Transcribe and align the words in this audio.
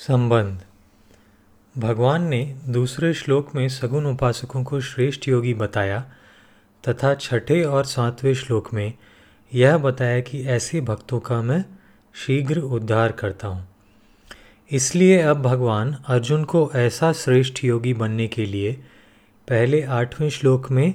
संबंध। 0.00 0.60
भगवान 1.74 2.22
ने 2.22 2.38
दूसरे 2.68 3.12
श्लोक 3.14 3.54
में 3.54 3.68
सगुण 3.68 4.06
उपासकों 4.06 4.62
को 4.64 4.80
श्रेष्ठ 4.80 5.28
योगी 5.28 5.52
बताया 5.54 5.98
तथा 6.84 7.12
छठे 7.14 7.62
और 7.62 7.84
सातवें 7.84 8.32
श्लोक 8.34 8.72
में 8.74 8.92
यह 9.52 9.76
बताया 9.78 10.20
कि 10.20 10.42
ऐसे 10.46 10.80
भक्तों 10.80 11.18
का 11.20 11.40
मैं 11.42 11.64
शीघ्र 12.14 12.60
उद्धार 12.60 13.12
करता 13.12 13.48
हूँ। 13.48 13.68
इसलिए 14.70 15.20
अब 15.22 15.42
भगवान 15.42 15.96
अर्जुन 16.06 16.44
को 16.44 16.70
ऐसा 16.76 17.12
श्रेष्ठ 17.12 17.64
योगी 17.64 17.94
बनने 17.94 18.28
के 18.28 18.46
लिए 18.46 18.72
पहले 19.48 19.82
आठवें 19.82 20.28
श्लोक 20.30 20.70
में 20.70 20.94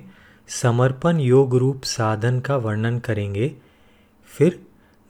समर्पण 0.49 1.19
योग 1.19 1.55
रूप 1.55 1.83
साधन 1.83 2.39
का 2.39 2.57
वर्णन 2.57 2.99
करेंगे, 2.99 3.55
फिर 4.25 4.59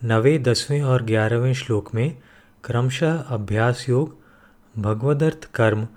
नवे 0.01 0.37
दसवें 0.39 0.81
और 0.81 1.03
ग्यारहवें 1.03 1.53
श्लोक 1.53 1.95
में 1.95 2.17
क्रमशः 2.65 3.17
अभ्यास 3.17 3.89
योग, 3.89 4.17
भगवदर्थ 4.77 5.45
कर्म 5.45 5.87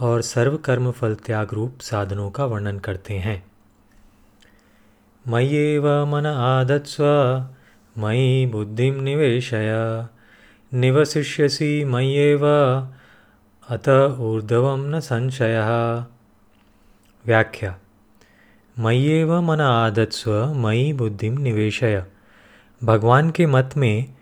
और 0.00 0.22
सर्व 0.22 0.56
कर्म 0.56 0.90
फल 0.90 1.14
त्याग 1.14 1.54
रूप 1.54 1.78
साधनों 1.80 2.30
का 2.30 2.44
वर्णन 2.44 2.78
करते 2.78 3.14
हैं। 3.14 3.46
मय्येव 5.28 6.06
मन 6.06 6.26
आदत्स्व, 6.26 7.04
मयि 7.98 8.46
बुद्धि 8.46 8.90
निवेशय 8.90 10.06
निवशिष्यसि 10.74 11.84
मय्येव, 11.84 12.46
अत 13.68 14.16
ऊर्धव 14.18 14.76
न 14.76 15.00
संशय। 15.00 15.60
व्याख्या। 17.26 17.78
मय्येव 18.78 19.40
मन 19.40 19.60
आदत्स्व, 19.60 20.54
मयि 20.54 20.92
बुद्धि 20.92 21.30
निवेशय। 21.30 22.04
भगवान 22.84 23.30
के 23.30 23.46
मत 23.46 23.70
में 23.76 24.15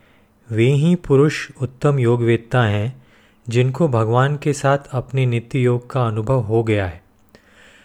वे 0.51 0.67
ही 0.67 0.95
पुरुष 0.95 1.51
उत्तम 1.63 1.99
योगवेत्ता 1.99 2.63
हैं, 2.63 3.03
जिनको 3.49 3.89
भगवान 3.89 4.37
के 4.37 4.53
साथ 4.53 4.79
अपने 4.93 5.27
नित्य 5.27 5.59
योग 5.59 5.91
का 5.91 6.07
अनुभव 6.07 6.41
हो 6.41 6.65
गया 6.65 6.87
है। 6.87 7.03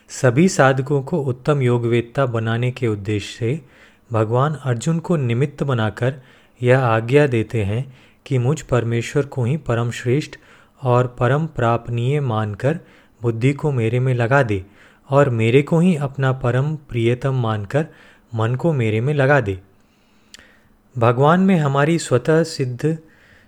सभी 0.09 0.49
साधकों 0.49 1.01
को 1.01 1.19
उत्तम 1.19 1.61
योगवेत्ता 1.61 2.25
बनाने 2.25 2.71
के 2.71 2.87
उद्देश्य 2.87 3.37
से 3.37 3.61
भगवान 4.11 4.53
अर्जुन 4.53 4.99
को 4.99 5.15
निमित्त 5.15 5.63
बनाकर 5.63 6.13
यह 6.61 6.79
आज्ञा 6.79 7.27
देते 7.27 7.63
हैं 7.63 7.97
कि 8.25 8.37
मुझ 8.37 8.61
परमेश्वर 8.61 9.25
को 9.25 9.43
ही 9.43 9.57
परम 9.57 9.91
श्रेष्ठ 9.91 10.35
और 10.83 11.07
परम 11.07 11.47
प्रापनीय 11.47 12.19
मानकर 12.19 12.79
बुद्धि 13.21 13.53
को 13.53 13.71
मेरे 13.71 13.99
में 13.99 14.13
लगा 14.13 14.43
दे 14.43 14.65
और 15.09 15.29
मेरे 15.29 15.61
को 15.61 15.79
ही 15.79 15.95
अपना 15.95 16.31
परम 16.31 16.75
प्रियतम 16.75 17.33
मानकर 17.33 17.85
मन 18.35 18.55
को 18.55 18.73
मेरे 18.73 19.01
में 19.01 19.13
लगा 19.13 19.41
दे। 19.41 19.61
भगवान 20.99 21.39
में 21.39 21.55
हमारी 21.55 21.97
स्वतः 21.99 22.41
सिद्ध 22.43 22.97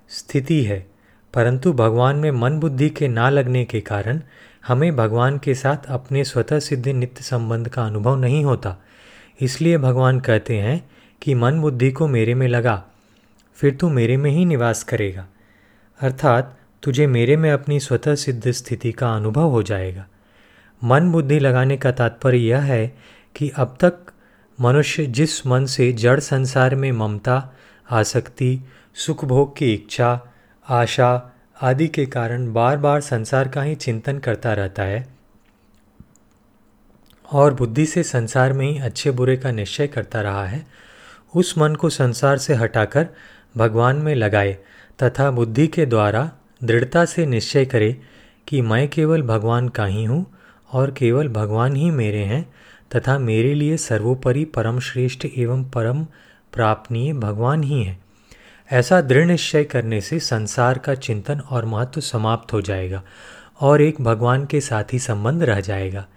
स्थिति 0.09 0.61
है, 0.63 0.79
परंतु 1.33 1.71
भगवान 1.73 2.15
में 2.15 2.31
मन 2.31 2.59
बुद्धि 2.59 2.89
के 2.89 3.07
ना 3.07 3.29
लगने 3.29 3.63
के 3.65 3.81
कारण 3.81 4.19
हमें 4.67 4.95
भगवान 4.95 5.37
के 5.37 5.55
साथ 5.55 5.85
अपने 5.87 6.23
स्वतः 6.23 6.59
सिद्ध 6.59 6.87
नित्य 6.87 7.23
संबंध 7.23 7.67
का 7.69 7.85
अनुभव 7.85 8.15
नहीं 8.15 8.43
होता। 8.45 8.75
इसलिए 9.41 9.77
भगवान 9.77 10.19
कहते 10.19 10.57
हैं 10.57 10.79
कि 11.21 11.35
मन 11.35 11.59
बुद्धि 11.61 11.91
को 11.91 12.07
मेरे 12.07 12.35
में 12.35 12.47
लगा, 12.47 12.83
फिर 13.57 13.73
तू 13.73 13.89
मेरे 13.89 14.17
में 14.17 14.29
ही 14.31 14.45
निवास 14.45 14.83
करेगा। 14.83 15.27
अर्थात 15.99 16.57
तुझे 16.83 17.07
मेरे 17.07 17.37
में 17.37 17.51
अपनी 17.51 17.79
स्वतः 17.79 18.15
सिद्ध 18.15 18.51
स्थिति 18.51 18.91
का 18.91 19.13
अनुभव 19.15 19.49
हो 19.49 19.63
जाएगा। 19.63 20.05
मन 20.81 21.11
बुद्धि 21.11 21.39
लगाने 21.39 21.77
का 21.77 21.91
तात्पर्य 21.91 22.37
यह 22.39 22.61
है 22.63 22.87
कि 23.35 23.51
अब 23.55 23.77
तक 23.79 24.10
मनुष्य 24.61 25.05
जिस 25.05 25.47
मन 25.47 25.65
से 25.65 25.93
जड़ 25.93 26.19
संसार 26.19 26.75
में 26.75 26.91
ममता, 26.91 27.53
आसक्ति 27.91 28.61
सुख 28.93 29.25
भोग 29.25 29.57
की 29.57 29.73
इच्छा, 29.73 30.21
आशा 30.69 31.31
आदि 31.61 31.87
के 31.87 32.05
कारण 32.05 32.53
बार 32.53 32.77
बार 32.77 33.01
संसार 33.01 33.47
का 33.47 33.61
ही 33.61 33.75
चिंतन 33.75 34.19
करता 34.19 34.53
रहता 34.53 34.83
है 34.83 35.07
और 37.33 37.53
बुद्धि 37.53 37.85
से 37.85 38.03
संसार 38.03 38.53
में 38.53 38.71
ही 38.71 38.79
अच्छे 38.79 39.11
बुरे 39.11 39.37
का 39.37 39.51
निश्चय 39.51 39.87
करता 39.87 40.21
रहा 40.21 40.45
है, 40.47 40.65
उस 41.35 41.57
मन 41.57 41.75
को 41.75 41.89
संसार 41.89 42.37
से 42.37 42.53
हटाकर 42.53 43.07
भगवान 43.57 43.95
में 43.95 44.15
लगाए 44.15 44.57
तथा 45.03 45.31
बुद्धि 45.31 45.67
के 45.67 45.85
द्वारा 45.85 46.31
दृढ़ता 46.63 47.05
से 47.05 47.25
निश्चय 47.25 47.65
करे 47.65 48.01
कि 48.47 48.61
मैं 48.61 48.87
केवल 48.87 49.21
भगवान 49.21 49.69
का 49.69 49.85
ही 49.85 50.03
हूँ 50.03 50.25
और 50.71 50.91
केवल 50.91 51.27
भगवान 51.27 51.75
ही 51.75 51.91
मेरे 51.91 52.23
हैं 52.23 52.53
तथा 52.95 53.19
मेरे 53.19 53.53
लिए 53.53 53.77
सर्वोपरि 53.77 54.45
परम 54.45 54.79
श्रेष्ठ 54.79 55.25
एवं 55.37 55.63
परम 55.63 56.03
प्रापनीय 56.53 57.13
भगवान 57.13 57.63
ही 57.63 57.83
हैं। 57.83 58.05
ऐसा 58.71 59.01
दृढ़ 59.01 59.25
निश्चय 59.25 59.63
करने 59.63 60.01
से 60.01 60.19
संसार 60.19 60.77
का 60.77 60.95
चिंतन 60.95 61.39
और 61.39 61.65
महत्व 61.65 62.01
समाप्त 62.01 62.53
हो 62.53 62.61
जाएगा 62.61 63.03
और 63.61 63.81
एक 63.81 64.01
भगवान 64.01 64.45
के 64.45 64.61
साथ 64.61 64.83
ही 64.93 64.99
संबंध 64.99 65.43
रह 65.43 65.59
जाएगा। 65.59 66.07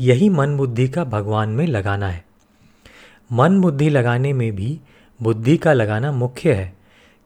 यही 0.00 0.28
मन 0.28 0.56
बुद्धि 0.56 0.88
का 0.88 1.04
भगवान 1.04 1.48
में 1.48 1.66
लगाना 1.66 2.08
है। 2.08 2.24
मन 3.32 3.60
बुद्धि 3.60 3.88
लगाने 3.90 4.32
में 4.32 4.56
भी 4.56 4.80
बुद्धि 5.22 5.56
का 5.56 5.72
लगाना 5.72 6.12
मुख्य 6.12 6.52
है। 6.52 6.76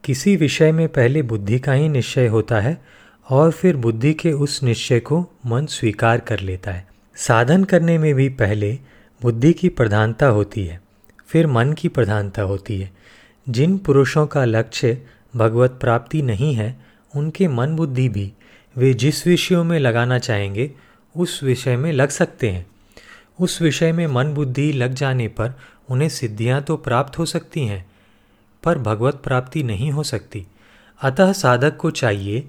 किसी 0.03 0.35
विषय 0.35 0.71
में 0.71 0.89
पहले 0.89 1.21
बुद्धि 1.21 1.59
का 1.59 1.73
ही 1.73 1.89
निश्चय 1.89 2.27
होता 2.27 2.59
है 2.59 2.81
और 3.29 3.51
फिर 3.51 3.77
बुद्धि 3.77 4.13
के 4.13 4.31
उस 4.31 4.63
निश्चय 4.63 4.99
को 4.99 5.25
मन 5.45 5.65
स्वीकार 5.65 6.19
कर 6.19 6.39
लेता 6.39 6.71
है। 6.71 6.87
साधन 7.15 7.63
करने 7.63 7.97
में 7.97 8.15
भी 8.15 8.29
पहले 8.29 8.79
बुद्धि 9.21 9.53
की 9.53 9.69
प्रधानता 9.69 10.27
होती 10.27 10.65
है, 10.65 10.81
फिर 11.27 11.47
मन 11.47 11.73
की 11.73 11.87
प्रधानता 11.87 12.41
होती 12.41 12.81
है। 12.81 12.91
जिन 13.49 13.77
पुरुषों 13.77 14.27
का 14.27 14.45
लक्ष्य 14.45 15.01
भगवत 15.35 15.71
प्राप्ति 15.71 16.21
नहीं 16.21 16.53
है, 16.53 16.79
उनके 17.15 17.47
मन 17.47 17.75
बुद्धि 17.75 18.09
भी, 18.09 18.33
वे 18.77 18.93
जिस 18.93 19.27
विषयों 19.27 19.63
में 19.63 19.79
लगाना 19.79 20.19
चाहेंगे, 20.19 20.71
उस 21.17 21.43
विषय 21.43 21.75
में 21.77 21.91
लग 21.91 22.09
सकते 22.09 22.49
हैं। 22.49 22.65
उस 23.39 23.61
विषय 23.61 23.91
में 23.91 24.07
मन 24.07 24.33
बुद्धि 24.33 24.71
लग 24.71 24.93
जाने 24.93 25.27
पर 25.27 25.53
उन्हें 25.89 26.09
सिद्धियाँ 26.09 26.61
तो 26.61 26.77
प्राप्त 26.77 27.19
हो 27.19 27.25
सकती 27.25 27.65
हैं, 27.65 27.85
पर 28.63 28.77
भगवत 28.77 29.15
प्राप्ति 29.15 29.63
नहीं 29.63 29.91
हो 29.91 30.03
सकती। 30.03 30.47
अतः 31.01 31.33
साधक 31.33 31.77
को 31.77 31.91
चाहिए 31.91 32.47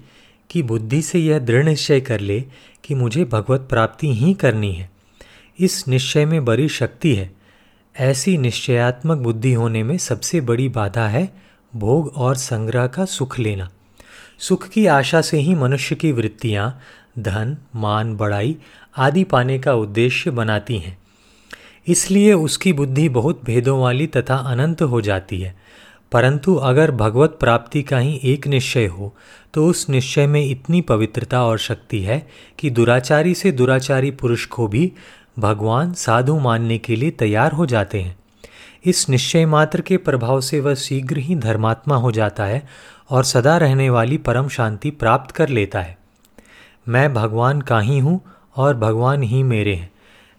कि 0.49 0.63
बुद्धि 0.63 1.01
से 1.01 1.19
यह 1.19 1.39
दृढ़ 1.39 1.65
निश्चय 1.65 2.01
कर 2.01 2.19
ले 2.19 2.45
कि 2.83 2.95
मुझे 2.95 3.25
भगवत 3.25 3.67
प्राप्ति 3.69 4.13
ही 4.13 4.33
करनी 4.33 4.73
है। 4.73 4.92
इस 5.59 5.87
निश्चय 5.87 6.25
में 6.25 6.45
बड़ी 6.45 6.69
शक्ति 6.69 7.15
है। 7.15 7.31
ऐसी 7.99 8.37
निश्चयात्मक 8.37 9.17
बुद्धि 9.17 9.53
होने 9.53 9.83
में 9.83 9.97
सबसे 9.97 10.41
बड़ी 10.41 10.69
बाधा 10.69 11.07
है 11.07 11.33
भोग 11.75 12.11
और 12.15 12.35
संग्रह 12.35 12.87
का 12.87 13.05
सुख 13.05 13.39
लेना। 13.39 13.69
सुख 14.39 14.67
की 14.67 14.85
आशा 14.85 15.21
से 15.21 15.39
ही 15.39 15.55
मनुष्य 15.55 15.95
की 15.95 16.11
वृत्तियाँ, 16.11 16.79
धन, 17.19 17.57
मान, 17.75 18.15
बड़ाई 18.15 18.57
आदि 18.97 19.23
पाने 19.23 19.59
का 19.59 19.73
उद्देश्य 19.73 20.31
बनाती 20.31 20.77
हैं। 20.77 20.97
इसलिए 21.87 22.33
उसकी 22.33 22.73
बुद्धि 22.73 23.09
बहुत 23.09 23.41
भेदों 23.43 23.81
वाली 23.81 24.07
तथा 24.07 24.35
अनंत 24.35 24.81
हो 24.81 25.01
जाती 25.01 25.41
है। 25.41 25.63
परंतु 26.11 26.55
अगर 26.55 26.91
भगवत 26.91 27.37
प्राप्ति 27.39 27.83
का 27.83 27.99
ही 27.99 28.19
एक 28.23 28.47
निश्चय 28.47 28.85
हो 28.85 29.15
तो 29.53 29.65
उस 29.67 29.89
निश्चय 29.89 30.27
में 30.27 30.45
इतनी 30.45 30.81
पवित्रता 30.81 31.43
और 31.43 31.57
शक्ति 31.57 32.01
है 32.01 32.27
कि 32.59 32.69
दुराचारी 32.69 33.33
से 33.33 33.51
दुराचारी 33.51 34.11
पुरुष 34.11 34.45
को 34.45 34.67
भी 34.67 34.91
भगवान 35.37 35.93
साधु 35.93 36.39
मानने 36.39 36.77
के 36.77 36.95
लिए 36.95 37.11
तैयार 37.11 37.51
हो 37.51 37.65
जाते 37.65 38.01
हैं। 38.01 38.15
इस 38.85 39.07
निश्चय 39.09 39.45
मात्र 39.45 39.81
के 39.81 39.97
प्रभाव 39.97 40.41
से 40.41 40.59
वह 40.59 40.75
शीघ्र 40.75 41.17
ही 41.17 41.35
धर्मात्मा 41.35 41.95
हो 41.95 42.11
जाता 42.11 42.45
है 42.45 42.67
और 43.09 43.23
सदा 43.23 43.57
रहने 43.57 43.89
वाली 43.89 44.17
परम 44.17 44.47
शांति 44.47 44.89
प्राप्त 44.91 45.31
कर 45.31 45.49
लेता 45.49 45.81
है। 45.81 45.97
मैं 46.87 47.13
भगवान 47.13 47.61
का 47.61 47.79
ही 47.79 47.99
हूँ 47.99 48.19
और 48.55 48.75
भगवान 48.77 49.23
ही 49.23 49.43
मेरे 49.43 49.75
हैं। 49.75 49.91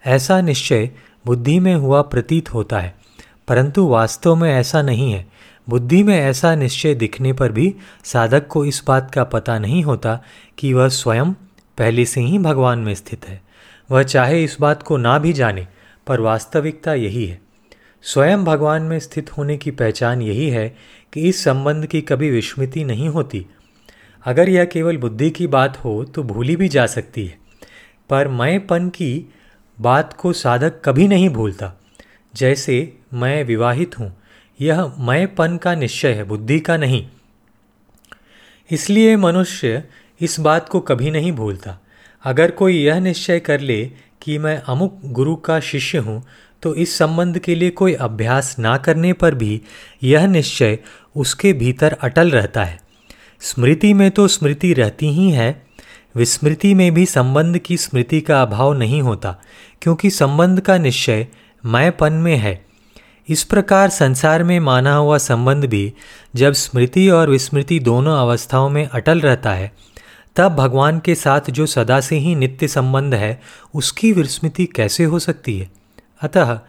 ऐसा 0.04 0.40
निश्चय 0.40 0.90
बुद्धि 1.26 1.58
में 1.60 1.74
हुआ 1.74 2.02
प्रतीत 2.02 2.52
होता 2.54 2.80
है, 2.80 2.94
परंतु 3.48 3.86
वास्तव 3.86 4.34
में 4.36 4.50
ऐसा 4.52 4.82
नहीं 4.82 5.12
है। 5.12 5.26
बुद्धि 5.68 6.02
में 6.02 6.16
ऐसा 6.16 6.54
निश्चय 6.54 6.94
दिखने 6.94 7.32
पर 7.32 7.52
भी 7.52 7.74
साधक 8.04 8.46
को 8.46 8.64
इस 8.64 8.82
बात 8.86 9.10
का 9.10 9.24
पता 9.24 9.58
नहीं 9.58 9.82
होता 9.82 10.18
कि 10.58 10.72
वह 10.72 10.88
स्वयं 10.88 11.32
पहले 11.78 12.04
से 12.04 12.20
ही 12.20 12.38
भगवान 12.38 12.78
में 12.78 12.94
स्थित 12.94 13.28
है। 13.28 13.42
वह 13.90 14.02
चाहे 14.02 14.42
इस 14.44 14.56
बात 14.60 14.82
को 14.82 14.96
ना 14.96 15.18
भी 15.18 15.32
जाने, 15.32 15.66
पर 16.06 16.20
वास्तविकता 16.20 16.94
यही 16.94 17.26
है। 17.26 17.40
स्वयं 18.02 18.44
भगवान 18.44 18.82
में 18.82 18.98
स्थित 18.98 19.30
होने 19.38 19.56
की 19.56 19.70
पहचान 19.70 20.22
यही 20.22 20.48
है 20.50 20.68
कि 21.12 21.20
इस 21.20 21.44
संबंध 21.44 21.86
की 21.86 22.00
कभी 22.00 22.30
विस्मृति 22.30 22.84
नहीं 22.84 23.08
होती। 23.08 23.46
अगर 24.24 24.48
यह 24.48 24.64
केवल 24.64 24.96
बुद्धि 24.96 25.30
की 25.30 25.46
बात 25.46 25.76
हो 25.76 26.04
तो 26.04 26.22
भूली 26.22 26.56
भी 26.56 26.68
जा 26.68 26.86
सकती 26.86 27.26
है। 27.26 27.38
पर 28.10 28.28
मैंपन 28.28 28.88
की 28.88 29.32
बात 29.80 30.12
को 30.12 30.32
साधक 30.32 30.80
कभी 30.84 31.08
नहीं 31.08 31.28
भूलता। 31.28 31.72
जैसे 32.34 32.96
मैं 33.12 33.44
विवाहित 33.44 33.98
हूँ, 33.98 34.12
यह 34.60 34.92
मैंपन 34.98 35.56
का 35.56 35.74
निश्चय 35.74 36.12
है, 36.12 36.24
बुद्धि 36.24 36.58
का 36.60 36.76
नहीं। 36.76 37.06
इसलिए 38.70 39.16
मनुष्य 39.16 39.84
इस 40.20 40.40
बात 40.40 40.68
को 40.68 40.80
कभी 40.80 41.10
नहीं 41.10 41.32
भूलता। 41.32 41.78
अगर 42.24 42.50
कोई 42.50 42.78
यह 42.78 43.00
निश्चय 43.00 43.40
कर 43.40 43.60
ले 43.60 43.84
कि 44.22 44.38
मैं 44.38 44.56
अमुक 44.68 45.00
गुरु 45.04 45.36
का 45.36 45.58
शिष्य 45.60 45.98
हूँ 45.98 46.22
तो 46.62 46.74
इस 46.74 46.96
संबंध 46.98 47.38
के 47.38 47.54
लिए 47.54 47.70
कोई 47.70 47.94
अभ्यास 47.94 48.54
ना 48.58 48.76
करने 48.76 49.12
पर 49.12 49.34
भी 49.34 49.60
यह 50.02 50.26
निश्चय 50.26 50.78
उसके 51.16 51.52
भीतर 51.52 51.92
अटल 51.92 52.30
रहता 52.30 52.64
है। 52.64 52.78
स्मृति 53.40 53.92
में 53.94 54.10
तो 54.10 54.26
स्मृति 54.28 54.72
रहती 54.72 55.08
ही 55.08 55.30
है। 55.30 55.62
विस्मृति 56.16 56.74
में 56.74 56.94
भी 56.94 57.06
संबंध 57.06 57.58
की 57.58 57.76
स्मृति 57.76 58.20
का 58.20 58.42
अभाव 58.42 58.72
नहीं 58.72 59.02
होता, 59.02 59.36
क्योंकि 59.82 60.10
संबंध 60.10 60.60
का 60.60 60.78
निश्चय 60.78 61.26
मैंपन 61.64 62.12
में 62.12 62.36
है। 62.36 62.64
इस 63.28 63.42
प्रकार 63.44 63.88
संसार 63.88 64.44
में 64.44 64.58
माना 64.60 64.94
हुआ 64.94 65.18
संबंध 65.18 65.64
भी 65.64 65.92
जब 66.36 66.52
स्मृति 66.52 67.08
और 67.08 67.30
विस्मृति 67.30 67.78
दोनों 67.80 68.16
अवस्थाओं 68.18 68.68
में 68.70 68.86
अटल 68.86 69.20
रहता 69.20 69.52
है 69.52 69.72
तब 70.36 70.56
भगवान 70.56 70.98
के 70.98 71.14
साथ 71.14 71.40
जो 71.50 71.66
सदा 71.66 72.00
से 72.00 72.16
ही 72.16 72.34
नित्य 72.34 72.68
संबंध 72.68 73.14
है, 73.14 73.40
उसकी 73.74 74.12
विस्मृति 74.12 74.66
कैसे 74.66 75.04
हो 75.04 75.18
सकती 75.18 75.58
है? 75.58 75.70
अतः 76.20 76.60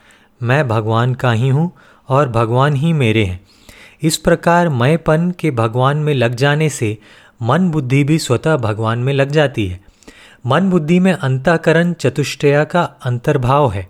मैं 0.43 0.67
भगवान 0.67 1.13
का 1.13 1.31
ही 1.31 1.49
हूँ 1.49 1.71
और 2.09 2.29
भगवान 2.29 2.75
ही 2.75 2.93
मेरे 2.93 3.25
हैं। 3.25 3.41
इस 4.01 4.17
प्रकार 4.17 4.69
मैंपन 4.69 5.31
के 5.39 5.51
भगवान 5.51 5.97
में 5.97 6.13
लग 6.13 6.35
जाने 6.35 6.69
से 6.69 6.97
मन 7.41 7.69
बुद्धि 7.69 8.03
भी 8.03 8.19
स्वतः 8.19 8.57
भगवान 8.57 8.99
में 8.99 9.13
लग 9.13 9.31
जाती 9.31 9.67
है। 9.67 9.81
मन 10.45 10.69
बुद्धि 10.69 10.99
में 10.99 11.13
अंतःकरण 11.13 11.93
चतुष्टया 11.93 12.63
का 12.63 12.83
अंतर्भाव 12.83 13.71
है। 13.71 13.87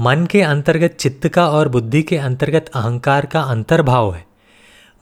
मन 0.00 0.26
के 0.30 0.42
अंतर्गत 0.42 0.96
चित्त 1.00 1.28
का 1.28 1.48
और 1.48 1.68
बुद्धि 1.68 2.02
के 2.02 2.16
अंतर्गत 2.16 2.70
अहंकार 2.74 3.26
का 3.26 3.40
अंतर्भाव 3.40 4.14
है। 4.14 4.26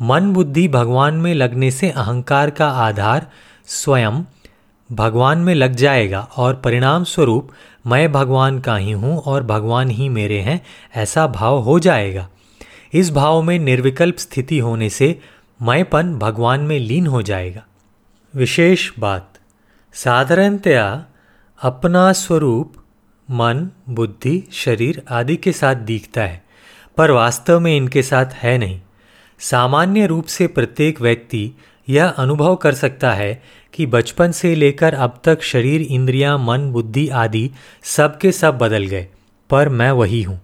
मन 0.02 0.32
बुद्धि 0.32 0.68
भगवान 0.68 1.14
में 1.14 1.34
लगने 1.34 1.70
से 1.70 1.90
अहंकार 1.90 2.50
का 2.50 2.68
आधार 2.68 3.26
स्वयं 3.66 4.22
भगवान 4.92 5.38
में 5.38 5.54
लग 5.54 5.74
जाएगा 5.74 6.20
और 6.36 6.54
परिणाम 6.54 7.04
स्वरूप 7.04 7.50
मैं 7.86 8.12
भगवान 8.12 8.58
का 8.60 8.76
ही 8.76 8.90
हूँ 8.90 9.18
और 9.18 9.42
भगवान 9.42 9.90
ही 9.90 10.08
मेरे 10.08 10.40
हैं, 10.40 10.60
ऐसा 10.96 11.26
भाव 11.26 11.58
हो 11.58 11.78
जाएगा। 11.78 12.28
इस 12.92 13.10
भाव 13.10 13.42
में 13.42 13.58
निर्विकल्प 13.58 14.18
स्थिति 14.18 14.58
होने 14.58 14.90
से 14.90 15.20
मैंपन 15.62 16.14
भगवान 16.14 16.60
में 16.60 16.78
लीन 16.78 17.06
हो 17.06 17.22
जाएगा। 17.22 17.64
विशेष 18.34 18.90
बात, 18.98 19.32
साधारणतया 19.92 21.04
अपना 21.62 22.12
स्वरूप, 22.12 22.74
मन, 23.30 23.70
बुद्धि, 23.88 24.48
शरीर 24.52 25.02
आदि 25.10 25.36
के 25.36 25.52
साथ 25.52 25.74
दिखता 25.74 26.22
है, 26.22 26.44
पर 26.96 27.10
वास्तव 27.10 27.60
में 27.60 27.76
इनके 27.76 28.02
साथ 28.02 28.26
है 28.26 28.58
नहीं। 28.58 28.80
सामान्य 29.38 30.06
रूप 30.06 30.26
से 30.26 30.46
प्रत्येक 30.46 31.00
व्यक्ति 31.00 31.52
यह 31.88 32.08
अनुभव 32.08 32.56
कर 32.56 32.74
सकता 32.74 33.12
है 33.12 33.42
कि 33.72 33.86
बचपन 33.86 34.32
से 34.32 34.54
लेकर 34.54 34.94
अब 34.94 35.20
तक 35.24 35.42
शरीर 35.42 35.80
इंद्रियाँ, 35.80 36.38
मन 36.38 36.70
बुद्धि 36.72 37.08
आदि 37.08 37.50
सब 37.82 38.18
के 38.18 38.32
सब 38.32 38.58
बदल 38.58 38.86
गए 38.86 39.08
पर 39.50 39.68
मैं 39.68 39.90
वही 39.90 40.22
हूँ। 40.22 40.40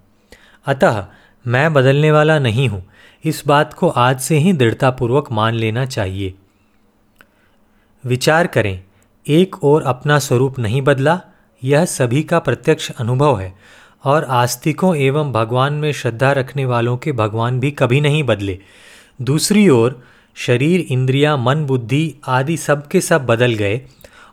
अतः 0.66 1.06
मैं 1.46 1.72
बदलने 1.72 2.12
वाला 2.12 2.38
नहीं 2.38 2.68
हूँ। 2.68 2.86
इस 3.24 3.42
बात 3.46 3.72
को 3.72 3.88
आज 3.88 4.20
से 4.20 4.38
ही 4.38 4.52
दृढ़तापूर्वक 4.52 5.32
मान 5.32 5.54
लेना 5.54 5.86
चाहिए। 5.86 6.34
विचार 8.04 8.46
करें 8.46 8.82
एक 9.26 9.64
और 9.64 9.82
अपना 9.82 10.18
स्वरूप 10.18 10.58
नहीं 10.58 10.82
बदला 10.82 11.20
यह 11.64 11.84
सभी 11.84 12.22
का 12.22 12.38
प्रत्यक्ष 12.38 12.90
अनुभव 12.90 13.38
है 13.40 13.54
और 14.04 14.24
आस्तिकों 14.24 14.96
एवं 14.96 15.32
भगवान 15.32 15.72
में 15.72 15.92
श्रद्धा 15.92 16.32
रखने 16.32 16.64
वालों 16.64 16.96
के 16.96 17.12
भगवान 17.12 17.60
भी 17.60 17.70
कभी 17.70 18.00
नहीं 18.00 18.22
बदले। 18.22 18.58
दूसरी 19.22 19.68
ओर 19.68 20.02
शरीर 20.36 20.80
इंद्रियाँ, 20.80 21.36
मन 21.38 21.64
बुद्धि 21.64 22.14
आदि 22.28 22.56
सब 22.56 22.86
के 22.88 23.00
सब 23.00 23.26
बदल 23.26 23.54
गए 23.54 23.80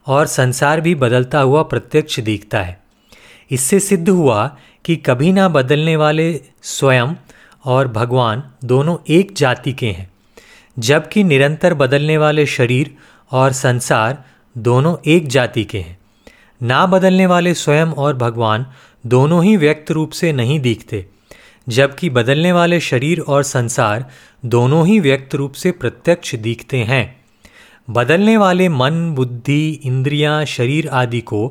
और 0.08 0.26
संसार 0.26 0.82
भी 0.82 0.96
बदलता 0.96 1.40
हुआ 1.40 1.62
प्रत्यक्ष 1.64 2.20
दिखता 2.20 2.62
है। 2.62 2.80
इससे 3.52 3.80
सिद्ध 3.80 4.10
हुआ 4.10 4.58
कि 4.86 4.96
कभी 4.96 5.32
ना 5.32 5.48
बदलने 5.50 5.96
वाले 5.96 6.42
स्वयं 6.62 7.08
और 7.66 7.88
भगवान 7.88 8.44
दोनों 8.66 8.98
एक 9.10 9.34
जाति 9.38 9.74
के 9.74 9.88
हैं 9.88 10.10
जबकि 10.78 11.24
निरंतर 11.24 11.74
बदलने 11.74 12.18
वाले 12.18 12.46
शरीर 12.46 12.96
और 13.32 13.52
संसार 13.52 14.24
दोनों 14.58 14.96
एक 15.06 15.28
जाति 15.28 15.64
के 15.64 15.80
हैं। 15.80 15.98
ना 16.62 16.86
बदलने 16.86 17.26
वाले 17.26 17.54
स्वयं 17.54 17.88
और 17.88 18.16
भगवान 18.16 18.66
दोनों 19.06 19.44
ही 19.44 19.56
व्यक्त 19.58 19.92
रूप 19.92 20.12
से 20.12 20.32
नहीं 20.34 20.60
दिखते। 20.60 21.06
जबकि 21.70 22.10
बदलने 22.10 22.52
वाले 22.52 22.80
शरीर 22.80 23.20
और 23.20 23.44
संसार 23.44 24.10
दोनों 24.46 24.88
ही 24.88 25.00
व्यक्त 25.00 25.36
रूप 25.36 25.54
से 25.54 25.72
प्रत्यक्ष 25.72 26.36
दिखते 26.36 26.78
हैं। 26.78 27.26
बदलने 27.90 28.38
वाले 28.38 28.70
मन 28.70 29.12
बुद्धि 29.16 29.70
इंद्रियाँ, 29.70 30.46
शरीर 30.46 30.88
आदि 30.88 31.22
को 31.22 31.48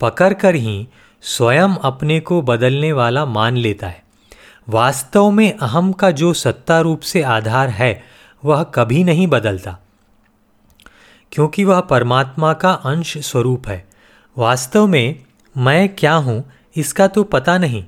पकड़कर 0.00 0.54
ही 0.54 0.88
स्वयं 1.22 1.76
अपने 1.82 2.20
को 2.20 2.42
बदलने 2.42 2.92
वाला 2.92 3.24
मान 3.26 3.56
लेता 3.56 3.88
है। 3.88 4.02
वास्तव 4.68 5.30
में 5.30 5.58
अहम 5.58 5.92
का 5.92 6.10
जो 6.10 6.32
सत्ता 6.32 6.80
रूप 6.80 7.00
से 7.00 7.22
आधार 7.22 7.68
है 7.68 8.02
वह 8.44 8.62
कभी 8.62 9.04
नहीं 9.04 9.26
बदलता। 9.26 9.78
क्योंकि 11.32 11.64
वह 11.64 11.80
परमात्मा 11.80 12.52
का 12.52 12.72
अंश 12.72 13.18
स्वरूप 13.18 13.68
है। 13.68 13.88
वास्तव 14.38 14.86
में 14.86 15.24
मैं 15.56 15.88
क्या 15.88 16.14
हूँ 16.14 16.52
इसका 16.76 17.06
तो 17.06 17.24
पता 17.24 17.58
नहीं 17.58 17.84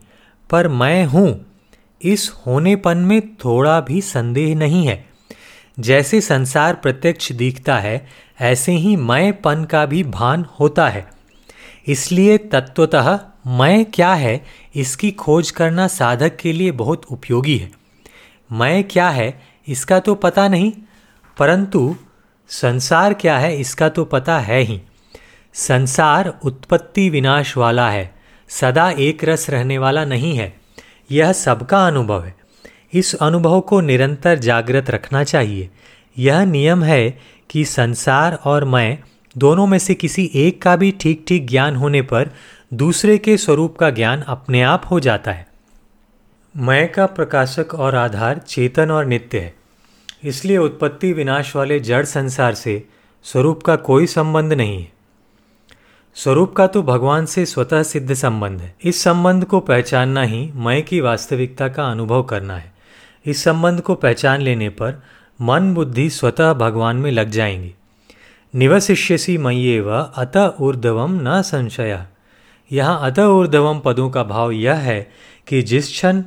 पर 0.51 0.69
मैं 0.69 1.05
हूँ। 1.07 1.54
इस 2.05 2.33
होनेपन 2.47 2.99
में 2.99 3.37
थोड़ा 3.37 3.81
भी 3.81 4.01
संदेह 4.01 4.57
नहीं 4.57 4.87
है। 4.87 5.05
जैसे 5.81 6.21
संसार 6.21 6.75
प्रत्यक्ष 6.75 7.33
दिखता 7.33 7.79
है, 7.79 8.07
ऐसे 8.41 8.73
ही 8.73 8.97
मैंपन 8.97 9.65
का 9.65 9.87
भी 9.87 10.03
भान 10.03 10.47
होता 10.61 10.89
है। 10.89 11.07
इसलिए 11.87 12.39
तत्वतः 12.39 13.21
मैं 13.47 13.85
क्या 13.85 14.15
है, 14.15 14.45
इसकी 14.75 15.11
खोज 15.11 15.51
करना 15.51 15.87
साधक 15.87 16.37
के 16.37 16.53
लिए 16.53 16.71
बहुत 16.71 17.05
उपयोगी 17.11 17.57
है। 17.57 17.71
मैं 18.53 18.85
क्या 18.85 19.09
है, 19.09 19.43
इसका 19.69 19.99
तो 19.99 20.15
पता 20.15 20.49
नहीं, 20.49 20.73
परंतु 21.39 21.97
संसार 22.49 23.15
क्या 23.15 23.39
है, 23.39 23.57
इसका 23.57 23.89
तो 23.89 24.05
पता 24.05 24.39
है 24.39 24.61
ही। 24.61 24.81
संसार 25.55 26.39
उत्पत्ति 26.45 27.11
विनाश 27.11 27.57
वाला 27.57 27.91
है, 27.91 28.15
सदा 28.49 28.91
एक 28.91 29.25
रस 29.25 29.51
रहने 29.51 29.79
वाला 29.79 30.05
नहीं 30.05 30.35
है। 30.37 30.64
यह 31.11 31.33
सबका 31.33 31.87
अनुभव 31.87 32.25
है। 32.25 32.35
इस 32.93 33.15
अनुभव 33.15 33.61
को 33.61 33.81
निरंतर 33.81 34.39
जागृत 34.39 34.91
रखना 34.91 35.25
चाहिए। 35.25 35.71
यह 36.19 36.45
नियम 36.45 36.85
है 36.85 37.19
कि 37.51 37.65
संसार 37.65 38.39
और 38.45 38.65
मैं 38.65 38.99
दोनों 39.39 39.67
में 39.67 39.79
से 39.79 39.95
किसी 39.95 40.31
एक 40.35 40.63
का 40.63 40.77
भी 40.77 40.91
ठीक 41.01 41.25
ठीक 41.29 41.47
ज्ञान 41.49 41.77
होने 41.77 42.03
पर 42.03 42.31
दूसरे 42.75 43.19
के 43.19 43.37
स्वरूप 43.37 43.77
का 43.77 43.91
ज्ञान 43.91 44.21
अपने 44.21 44.63
आप 44.63 44.83
हो 44.91 45.01
जाता 45.01 45.33
है। 45.33 45.47
मैं 46.57 46.93
का 46.93 47.07
प्रकाशक 47.07 47.75
और 47.75 47.95
आधार 47.95 48.39
चेतन 48.39 48.91
और 48.91 49.07
नित्य 49.07 49.41
है। 49.41 49.55
इसलिए 50.25 50.59
उत्पत्ति 50.59 51.13
विनाश 51.13 51.57
वाले 51.57 51.81
जड़ 51.81 52.05
संसार 52.05 52.55
से 52.55 52.87
स्वरूप 53.25 53.63
का 53.63 53.77
कोई 53.77 54.07
संबंध 54.07 54.53
नहीं 54.53 54.83
है। 54.83 54.93
स्वरूप 56.17 56.53
का 56.53 56.67
तो 56.67 56.83
भगवान 56.83 57.27
से 57.27 57.47
स्वतः 57.47 57.83
सिद्ध 57.83 58.15
संबंध 58.15 58.61
है। 58.61 58.75
इस 58.85 59.03
संबंध 59.03 59.45
को 59.45 59.61
पहचानना 59.61 60.23
ही 60.23 60.51
मय 60.55 60.83
की 60.83 61.01
वास्तविकता 61.01 61.69
का 61.69 61.85
अनुभव 61.85 62.23
करना 62.23 62.57
है। 62.57 62.73
इस 63.27 63.43
संबंध 63.45 63.81
को 63.81 63.95
पहचान 63.95 64.41
लेने 64.41 64.69
पर 64.69 65.03
मन 65.41 65.75
बुद्धि 65.75 66.09
स्वतः 66.11 66.53
भगवान 66.53 66.97
में 66.97 67.11
लग 67.11 67.31
जाएँगी। 67.31 67.75
निवशिष्यसी 68.55 69.39
मये 69.39 69.81
व 69.81 69.91
अत 70.17 70.57
ऊर्धवम 70.61 71.19
न 71.23 71.43
संशय। 71.43 72.07
यहाँ 72.71 72.99
अत 73.03 73.19
ऊर्धवम 73.19 73.81
पदों 73.85 74.11
का 74.11 74.23
भाव 74.23 74.51
यह 74.51 74.75
है 74.75 75.11
कि 75.47 75.63
जिस 75.63 75.89
क्षण 75.89 76.23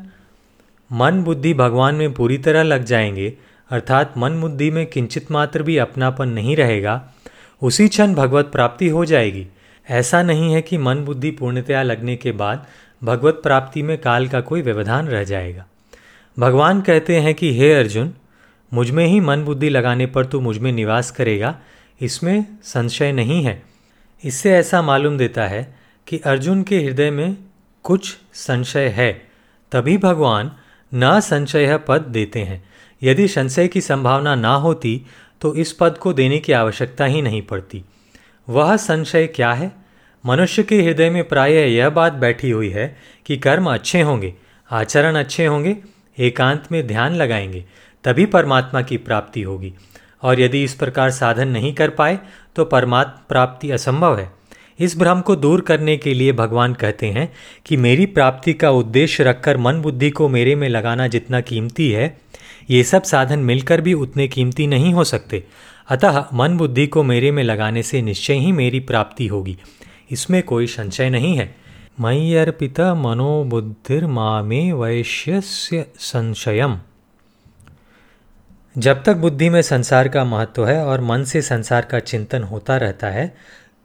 मन 0.91 1.23
बुद्धि 1.23 1.53
भगवान 1.53 1.95
में 1.95 2.13
पूरी 2.13 2.37
तरह 2.37 2.63
लग 2.63 2.83
जाएँगे, 2.83 3.33
अर्थात 3.71 4.13
मन 4.17 4.41
बुद्धि 4.41 4.71
में 4.71 4.85
किंचित 4.85 5.31
मात्र 5.31 5.63
भी 5.63 5.77
अपनापन 5.77 6.29
नहीं 6.29 6.55
रहेगा, 6.55 7.01
उसी 7.61 7.87
क्षण 7.87 8.13
भगवत 8.13 8.45
प्राप्ति 8.45 8.89
हो 8.89 9.05
जाएगी। 9.05 9.47
ऐसा 9.89 10.23
नहीं 10.23 10.53
है 10.53 10.61
कि 10.61 10.77
मन 10.77 10.97
बुद्धि 10.97 11.31
पूर्णतया 11.31 11.83
लगने 11.83 12.15
के 12.15 12.31
बाद 12.31 12.67
भगवत 13.03 13.39
प्राप्ति 13.43 13.81
में 13.81 13.97
काल 13.97 14.27
का 14.27 14.41
कोई 14.41 14.61
व्यवधान 14.61 15.07
रह 15.07 15.23
जाएगा। 15.23 15.65
भगवान 16.39 16.81
कहते 16.81 17.19
हैं 17.19 17.35
कि, 17.35 17.59
हे 17.59 17.73
अर्जुन, 17.73 18.13
मुझमें 18.73 19.05
ही 19.05 19.19
मन 19.19 19.43
बुद्धि 19.43 19.69
लगाने 19.69 20.05
पर 20.05 20.25
तू 20.25 20.39
मुझमें 20.39 20.71
निवास 20.71 21.11
करेगा, 21.11 21.59
इसमें 22.01 22.45
संशय 22.63 23.11
नहीं 23.11 23.43
है। 23.43 23.63
इससे 24.23 24.51
ऐसा 24.51 24.81
मालूम 24.81 25.17
देता 25.17 25.47
है 25.47 25.75
कि 26.07 26.17
अर्जुन 26.17 26.63
के 26.63 26.79
हृदय 26.79 27.11
में 27.11 27.37
कुछ 27.83 28.17
संशय 28.33 28.87
है, 28.87 29.27
तभी 29.71 29.97
भगवान 29.97 30.51
न 30.93 31.19
संशय 31.19 31.77
पद 31.77 32.01
देते 32.01 32.39
हैं। 32.39 32.63
यदि 33.03 33.27
संशय 33.27 33.67
की 33.67 33.81
संभावना 33.81 34.35
ना 34.35 34.55
होती 34.55 35.05
तो 35.41 35.55
इस 35.55 35.73
पद 35.73 35.97
को 35.97 36.13
देने 36.13 36.39
की 36.39 36.53
आवश्यकता 36.53 37.05
ही 37.05 37.21
नहीं 37.21 37.41
पड़ती। 37.41 37.83
वह 38.49 38.75
संशय 38.77 39.27
क्या 39.27 39.53
है? 39.53 39.71
मनुष्य 40.25 40.63
के 40.63 40.81
हृदय 40.81 41.09
में 41.09 41.27
प्रायः 41.27 41.65
यह 41.65 41.89
बात 41.89 42.13
बैठी 42.13 42.49
हुई 42.49 42.69
है 42.69 42.97
कि 43.25 43.37
कर्म 43.37 43.69
अच्छे 43.69 44.01
होंगे, 44.01 44.33
आचरण 44.71 45.15
अच्छे 45.15 45.45
होंगे, 45.45 45.77
एकांत 46.19 46.63
में 46.71 46.87
ध्यान 46.87 47.15
लगाएँगे, 47.15 47.65
तभी 48.03 48.25
परमात्मा 48.25 48.81
की 48.81 48.97
प्राप्ति 48.97 49.41
होगी। 49.41 49.73
और 50.23 50.39
यदि 50.39 50.63
इस 50.63 50.73
प्रकार 50.73 51.11
साधन 51.11 51.47
नहीं 51.47 51.73
कर 51.73 51.89
पाए 51.89 52.19
तो 52.55 52.65
परमात्मा 52.65 53.25
प्राप्ति 53.29 53.71
असंभव 53.71 54.19
है। 54.19 54.31
इस 54.79 54.97
भ्रम 54.97 55.21
को 55.21 55.35
दूर 55.35 55.61
करने 55.61 55.97
के 55.97 56.13
लिए 56.13 56.31
भगवान 56.31 56.73
कहते 56.73 57.07
हैं 57.07 57.33
कि 57.65 57.77
मेरी 57.77 58.05
प्राप्ति 58.05 58.53
का 58.53 58.69
उद्देश्य 58.71 59.23
रखकर 59.23 59.57
मन 59.57 59.81
बुद्धि 59.81 60.09
को 60.09 60.29
मेरे 60.29 60.55
में 60.55 60.69
लगाना 60.69 61.07
जितना 61.07 61.41
कीमती 61.41 61.91
है, 61.91 62.17
ये 62.69 62.83
सब 62.83 63.03
साधन 63.03 63.39
मिलकर 63.39 63.81
भी 63.81 63.93
उतने 63.93 64.27
कीमती 64.27 64.67
नहीं 64.67 64.93
हो 64.93 65.03
सकते। 65.03 65.43
अतः 65.89 66.25
मन 66.33 66.57
बुद्धि 66.57 66.87
को 66.87 67.03
मेरे 67.03 67.31
में 67.31 67.43
लगाने 67.43 67.83
से 67.83 68.01
निश्चय 68.01 68.33
ही 68.33 68.51
मेरी 68.51 68.79
प्राप्ति 68.79 69.27
होगी। 69.27 69.57
इसमें 70.11 70.43
कोई 70.43 70.67
संशय 70.67 71.09
नहीं 71.09 71.37
है। 71.37 71.55
मई 71.99 72.33
अर्पित 72.33 72.79
मनोबुद्धिर्मामे 72.79 74.73
वैश्य 74.73 75.41
संशयम। 75.99 76.79
जब 78.77 79.03
तक 79.03 79.15
बुद्धि 79.15 79.49
में 79.49 79.61
संसार 79.61 80.07
का 80.07 80.23
महत्व 80.23 80.67
है 80.67 80.85
और 80.85 81.01
मन 81.01 81.23
से 81.23 81.41
संसार 81.41 81.81
का 81.81 81.99
चिंतन 81.99 82.43
होता 82.43 82.77
रहता 82.77 83.07
है, 83.07 83.37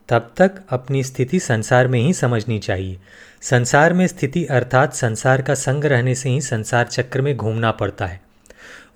तब 0.09 0.35
तक 0.37 0.53
अपनी 0.71 1.05
स्थिति 1.05 1.41
संसार 1.41 1.89
में 1.89 2.01
ही 2.01 2.13
समझनी 2.13 2.59
चाहिए। 2.59 2.99
संसार 3.43 3.93
में 3.93 4.07
स्थिति 4.07 4.45
अर्थात 4.45 4.95
संसार 4.95 5.43
का 5.43 5.55
संग 5.55 5.85
रहने 5.85 6.15
से 6.15 6.29
ही 6.29 6.41
संसार 6.41 6.87
चक्र 6.87 7.23
में 7.23 7.37
घूमना 7.37 7.71
पड़ता 7.71 8.07
है। 8.07 8.32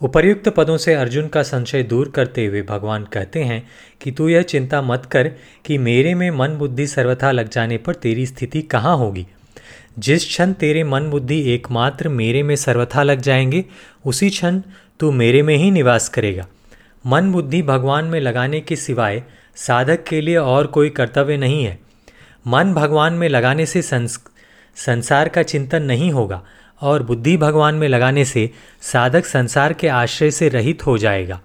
उपर्युक्त 0.03 0.49
पदों 0.49 0.77
से 0.77 0.95
अर्जुन 0.95 1.29
का 1.29 1.43
संशय 1.43 1.83
दूर 1.83 2.09
करते 2.09 2.47
हुए 2.47 2.63
भगवान 2.63 3.05
कहते 3.05 3.43
हैं 3.43 3.69
कि 4.01 4.11
तू 4.11 4.29
यह 4.29 4.43
चिंता 4.43 4.83
मत 4.83 5.07
कर 5.07 5.29
कि 5.65 5.79
मेरे 5.79 6.15
में 6.15 6.31
मन 6.31 6.49
बुद्धि 6.49 6.87
सर्वथा 6.87 7.31
लग 7.31 7.49
जाने 7.49 7.79
पर 7.79 7.95
तेरी 7.95 8.27
स्थिति 8.27 8.63
कहाँ 8.63 8.97
होगी। 8.97 9.27
जिस 9.99 10.25
क्षण 10.25 10.53
तेरे 10.53 10.85
मन 10.85 11.11
बुद्धि 11.11 11.53
एकमात्र 11.53 12.09
मेरे 12.09 12.43
में 12.43 12.57
सर्वथा 12.57 13.03
लग 13.03 13.21
जाएँगे 13.21 13.65
उसी 14.05 14.31
क्षण 14.31 14.61
तू 15.01 15.13
मेरे 15.13 15.43
में 15.43 15.57
ही 15.57 15.71
निवास 15.71 16.09
करेगा। 16.09 16.47
मन 17.07 17.33
बुद्धि 17.33 17.63
भगवान 17.63 18.05
में 18.05 18.21
लगाने 18.21 18.61
के 18.61 18.77
सिवाय 18.77 19.23
साधक 19.57 20.05
के 20.05 20.21
लिए 20.21 20.37
और 20.37 20.67
कोई 20.67 20.91
कर्तव्य 20.91 21.37
नहीं 21.37 21.65
है। 21.65 21.79
मन 22.47 22.75
भगवान 22.75 23.13
में 23.13 23.29
लगाने 23.29 23.67
से 23.67 23.83
संस, 23.83 24.21
संसार 24.77 25.29
का 25.29 25.43
चिंतन 25.43 25.83
नहीं 25.83 26.11
होगा। 26.11 26.43
और 26.81 27.03
बुद्धि 27.03 27.37
भगवान 27.37 27.75
में 27.75 27.89
लगाने 27.89 28.25
से 28.25 28.51
साधक 28.83 29.27
संसार 29.27 29.73
के 29.73 29.89
आश्रय 29.89 30.31
से 30.31 30.49
रहित 30.49 30.87
हो 30.87 30.97
जाएगा। 30.99 31.41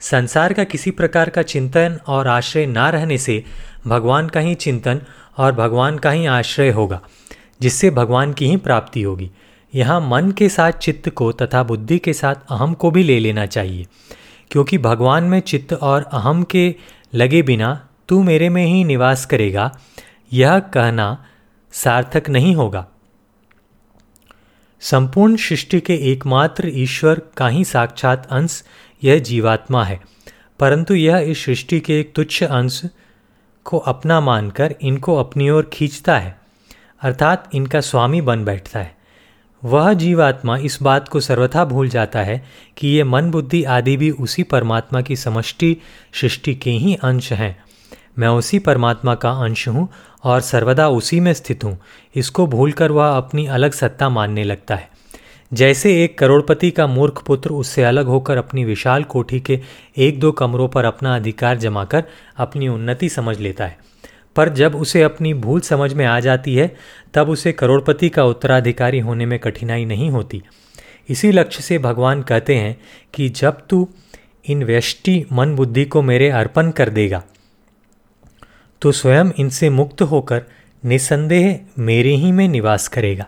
संसार 0.00 0.52
का 0.52 0.64
किसी 0.64 0.90
प्रकार 0.90 1.28
का 1.28 1.42
चिंतन 1.42 1.98
और 2.06 2.28
आश्रय 2.28 2.66
ना 2.66 2.88
रहने 2.90 3.18
से 3.18 3.42
भगवान 3.86 4.28
का 4.28 4.40
ही 4.40 4.54
चिंतन 4.54 5.00
और 5.38 5.52
भगवान 5.52 5.98
का 5.98 6.10
ही 6.10 6.26
आश्रय 6.26 6.70
होगा, 6.70 7.00
जिससे 7.60 7.90
भगवान 7.90 8.32
की 8.32 8.48
ही 8.48 8.56
प्राप्ति 8.56 9.02
होगी। 9.02 9.30
यहाँ 9.72 10.00
मन 10.00 10.30
के 10.30 10.48
साथ 10.48 10.72
चित्त 10.72 11.08
को 11.08 11.30
तथा 11.32 11.62
बुद्धि 11.62 11.98
के 11.98 12.12
साथ 12.12 12.34
अहम 12.50 12.74
को 12.74 12.90
भी 12.90 13.02
ले 13.02 13.18
लेना 13.18 13.46
चाहिए, 13.46 13.86
क्योंकि 14.50 14.78
भगवान 14.78 15.24
में 15.24 15.40
चित्त 15.40 15.72
और 15.72 16.08
अहम 16.12 16.42
के 16.42 16.74
लगे 17.14 17.42
बिना 17.42 17.88
तू 18.08 18.22
मेरे 18.22 18.48
में 18.48 18.64
ही 18.66 18.84
निवास 18.84 19.24
करेगा। 19.26 19.70
यह 20.32 20.58
कहना 20.58 21.24
सार्थक 21.72 22.28
नहीं 22.28 22.54
होगा। 22.54 22.86
संपूर्ण 24.84 25.36
सृष्टि 25.36 25.80
के 25.80 25.94
एकमात्र 25.94 26.70
ईश्वर 26.74 27.20
का 27.36 27.48
ही 27.48 27.64
साक्षात 27.64 28.26
अंश 28.30 28.64
यह 29.04 29.18
जीवात्मा 29.18 29.84
है। 29.84 30.00
परंतु 30.60 30.94
यह 30.94 31.16
इस 31.16 31.44
सृष्टि 31.44 31.80
के 31.80 32.00
एक 32.00 32.12
तुच्छ 32.14 32.42
अंश 32.42 32.82
को 33.64 33.78
अपना 33.78 34.20
मानकर 34.20 34.74
इनको 34.82 35.16
अपनी 35.16 35.50
ओर 35.50 35.70
खींचता 35.72 36.18
है, 36.18 36.40
अर्थात 37.02 37.50
इनका 37.54 37.80
स्वामी 37.80 38.20
बन 38.20 38.44
बैठता 38.44 38.80
है। 38.80 38.96
वह 39.64 39.92
जीवात्मा 39.92 40.56
इस 40.56 40.78
बात 40.82 41.08
को 41.08 41.20
सर्वथा 41.20 41.64
भूल 41.64 41.88
जाता 41.88 42.22
है 42.22 42.44
कि 42.76 42.88
ये 42.88 43.04
मन 43.04 43.30
बुद्धि 43.30 43.64
आदि 43.64 43.96
भी 43.96 44.10
उसी 44.10 44.42
परमात्मा 44.42 45.00
की 45.00 45.16
समष्टि 45.16 45.76
सृष्टि 46.20 46.54
के 46.54 46.70
ही 46.70 46.94
अंश 46.94 47.32
हैं। 47.32 47.63
मैं 48.18 48.28
उसी 48.28 48.58
परमात्मा 48.58 49.14
का 49.14 49.30
अंश 49.30 49.68
हूँ 49.68 49.88
और 50.24 50.40
सर्वदा 50.40 50.88
उसी 50.88 51.20
में 51.20 51.34
स्थित 51.34 51.64
हूँ। 51.64 51.78
इसको 52.14 52.46
भूलकर 52.46 52.92
वह 52.92 53.08
अपनी 53.08 53.46
अलग 53.46 53.72
सत्ता 53.72 54.08
मानने 54.08 54.44
लगता 54.44 54.74
है। 54.74 54.88
जैसे 55.52 56.04
एक 56.04 56.18
करोड़पति 56.18 56.70
का 56.70 56.86
मूर्ख 56.86 57.22
पुत्र 57.26 57.50
उससे 57.50 57.82
अलग 57.82 58.06
होकर 58.06 58.36
अपनी 58.36 58.64
विशाल 58.64 59.04
कोठी 59.04 59.40
के 59.40 59.60
एक 59.96 60.20
दो 60.20 60.32
कमरों 60.32 60.68
पर 60.68 60.84
अपना 60.84 61.16
अधिकार 61.16 61.56
जमाकर 61.56 62.04
अपनी 62.36 62.68
उन्नति 62.68 63.08
समझ 63.08 63.38
लेता 63.38 63.66
है। 63.66 63.78
पर 64.36 64.48
जब 64.48 64.74
उसे 64.74 65.02
अपनी 65.02 65.34
भूल 65.34 65.60
समझ 65.60 65.92
में 65.92 66.06
आ 66.06 66.20
जाती 66.20 66.54
है, 66.54 66.76
तब 67.14 67.28
उसे 67.28 67.52
करोड़पति 67.52 68.08
का 68.08 68.24
उत्तराधिकारी 68.24 68.98
होने 68.98 69.26
में 69.26 69.38
कठिनाई 69.38 69.84
नहीं 69.84 70.10
होती। 70.10 70.42
इसी 71.08 71.32
लक्ष्य 71.32 71.62
से 71.62 71.78
भगवान 71.78 72.22
कहते 72.22 72.54
हैं 72.54 72.76
कि 73.14 73.28
जब 73.28 73.66
तू 73.70 73.88
इन 74.48 74.64
व्यष्टि 74.64 75.26
मन 75.32 75.54
बुद्धि 75.54 75.84
को 75.84 76.02
मेरे 76.02 76.30
अर्पण 76.30 76.70
कर 76.70 76.88
देगा 76.88 77.22
तो 78.84 78.92
स्वयं 78.92 79.24
इनसे 79.38 79.70
मुक्त 79.70 80.02
होकर 80.02 80.42
निसंदेह 80.84 81.60
मेरे 81.78 82.14
ही 82.14 82.32
में 82.32 82.48
निवास 82.48 82.88
करेगा। 82.88 83.26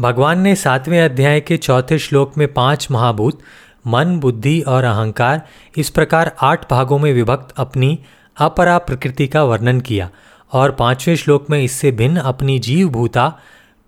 भगवान 0.00 0.40
ने 0.40 0.54
सातवें 0.54 1.00
अध्याय 1.00 1.40
के 1.40 1.56
चौथे 1.56 1.98
श्लोक 1.98 2.38
में 2.38 2.54
पाँच 2.54 2.90
महाभूत, 2.90 3.40
मन, 3.86 4.18
बुद्धि 4.20 4.60
और 4.60 4.84
अहंकार 4.84 5.48
इस 5.76 5.90
प्रकार 5.90 6.36
आठ 6.40 6.70
भागों 6.70 6.98
में 6.98 7.12
विभक्त 7.12 7.54
अपनी 7.56 7.98
अपरा 8.36 8.78
प्रकृति 8.78 9.26
का 9.26 9.44
वर्णन 9.44 9.80
किया 9.80 10.10
और 10.52 10.70
पाँचवें 10.70 11.16
श्लोक 11.16 11.50
में 11.50 11.64
इससे 11.64 11.92
भिन्न 11.92 12.16
अपनी 12.16 12.58
जीव 12.58 12.88
भूता 12.88 13.38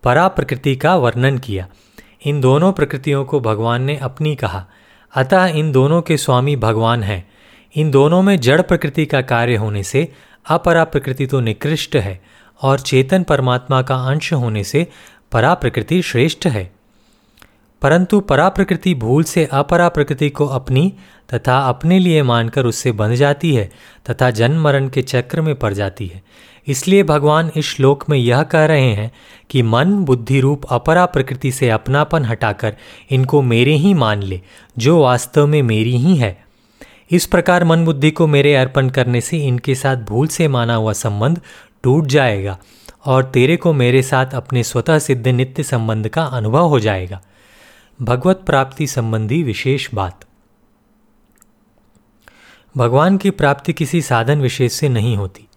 परा 0.03 0.29
प्रकृति 0.29 0.77
का 0.77 0.97
वर्णन 0.97 1.39
किया। 1.39 1.69
इन 2.25 2.41
दोनों 2.41 2.73
प्रकृतियों 2.73 3.25
को 3.25 3.41
भगवान 3.41 3.83
ने 3.83 3.97
अपनी 3.97 4.37
कहा। 4.37 4.67
अतः 5.15 5.47
इन 5.47 5.73
दोनों 5.73 6.03
के 6.03 6.17
स्वामी 6.17 6.57
भगवान 6.57 7.03
हैं। 7.03 7.34
इन 7.77 7.91
दोनों 7.91 8.23
में 8.23 8.41
जड़ 8.41 8.63
प्रकृति 8.63 9.07
का 9.07 9.23
कार्य 9.23 9.57
होने 9.57 9.83
से 9.83 10.13
अपरा 10.49 10.85
प्रकृति 10.85 11.27
तो 11.27 11.41
निकृष्ट 11.41 11.97
है 11.97 12.25
और 12.63 12.81
चेतन 12.81 13.23
परमात्मा 13.23 13.83
का 13.83 13.97
अंश 13.97 14.33
होने 14.33 14.65
से 14.65 14.87
परा 15.33 15.55
प्रकृति 15.55 16.03
श्रेष्ठ 16.03 16.47
है। 16.47 16.73
परंतु 17.83 18.21
परा 18.21 18.49
प्रकृति 18.49 18.95
भूल 18.95 19.25
से 19.25 19.49
अपरा 19.53 19.89
प्रकृति 19.89 20.31
को 20.31 20.47
अपनी 20.47 20.93
तथा 21.35 21.59
अपने 21.59 21.99
लिए 21.99 22.23
मानकर 22.23 22.67
उससे 22.67 22.93
बंध 22.93 23.15
जाती 23.15 23.55
है 23.55 23.71
तथा 24.11 24.31
जन्म 24.31 24.63
मरण 24.63 24.89
के 24.89 25.03
चक्र 25.03 25.41
में 25.41 25.55
पड़ 25.55 25.73
जाती 25.73 26.07
है। 26.07 26.23
इसलिए 26.67 27.03
भगवान 27.03 27.51
इस 27.57 27.65
श्लोक 27.65 28.09
में 28.11 28.19
यह 28.19 28.43
कह 28.43 28.65
रहे 28.65 28.93
हैं 28.93 29.13
कि 29.51 29.63
मन 29.63 29.95
बुद्धि 30.05 30.41
रूप 30.41 30.63
अपरा 30.71 31.07
प्रकृति 31.07 31.53
से 31.53 31.71
अपनापन 31.71 32.25
हटाकर 32.25 32.77
इनको 33.11 33.43
मेरे 33.43 33.73
ही 33.73 33.95
मान 33.95 34.23
ले, 34.23 34.41
जो 34.79 35.01
वास्तव 35.01 35.47
में 35.47 35.63
मेरी 35.63 35.97
ही 35.97 36.17
है। 36.17 36.44
इस 37.11 37.27
प्रकार 37.27 37.65
मन 37.65 37.85
बुद्धि 37.85 38.11
को 38.11 38.27
मेरे 38.27 38.55
अर्पण 38.55 38.89
करने 38.89 39.21
से 39.21 39.39
इनके 39.39 39.75
साथ 39.75 39.97
भूल 39.97 40.27
से 40.27 40.49
माना 40.49 40.75
हुआ 40.75 40.93
संबंध 40.93 41.41
टूट 41.83 42.07
जाएगा 42.07 42.59
और 43.05 43.25
तेरे 43.25 43.57
को 43.57 43.73
मेरे 43.73 44.03
साथ 44.03 44.27
अपने 44.27 44.63
स्वतः 44.63 44.99
सिद्ध 44.99 45.29
नित्य 45.29 45.63
संबंध 45.63 46.09
का 46.09 46.23
अनुभव 46.23 46.67
हो 46.67 46.81
जाएगा। 46.81 47.23
भगवत 48.03 48.43
प्राप्ति 48.47 48.87
संबंधी 48.87 49.43
विशेष 49.43 49.89
बात। 49.95 50.25
भगवान 52.77 53.17
की 53.17 53.31
प्राप्ति 53.31 53.73
किसी 53.73 54.03
साधन 54.03 54.41
विशेष 54.41 54.73
से 54.73 54.89
नहीं 54.89 55.17
होती। 55.17 55.49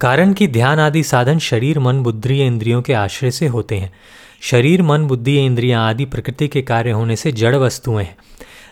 कारण 0.00 0.32
कि 0.32 0.48
ध्यान 0.48 0.78
आदि 0.78 1.02
साधन 1.02 1.38
शरीर, 1.38 1.78
मन, 1.78 2.02
बुद्धि, 2.02 2.46
इंद्रियों 2.46 2.82
के 2.82 2.92
आश्रय 2.92 3.30
से 3.30 3.46
होते 3.46 3.76
हैं। 3.76 3.92
शरीर, 4.40 4.82
मन, 4.82 5.04
बुद्धि, 5.04 5.46
इंद्रियाँ 5.46 5.88
आदि 5.88 6.04
प्रकृति 6.04 6.48
के 6.48 6.62
कार्य 6.62 6.90
होने 6.90 7.16
से 7.16 7.32
जड़ 7.32 7.56
वस्तुएँ 7.56 8.04
हैं। 8.04 8.16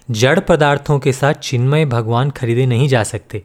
जड़ 0.09 0.39
पदार्थों 0.41 0.99
के 0.99 1.13
साथ 1.13 1.35
चिन्मय 1.35 1.85
भगवान 1.85 2.31
खरीदे 2.31 2.67
नहीं 2.67 2.89
जा 2.89 3.03
सकते, 3.03 3.43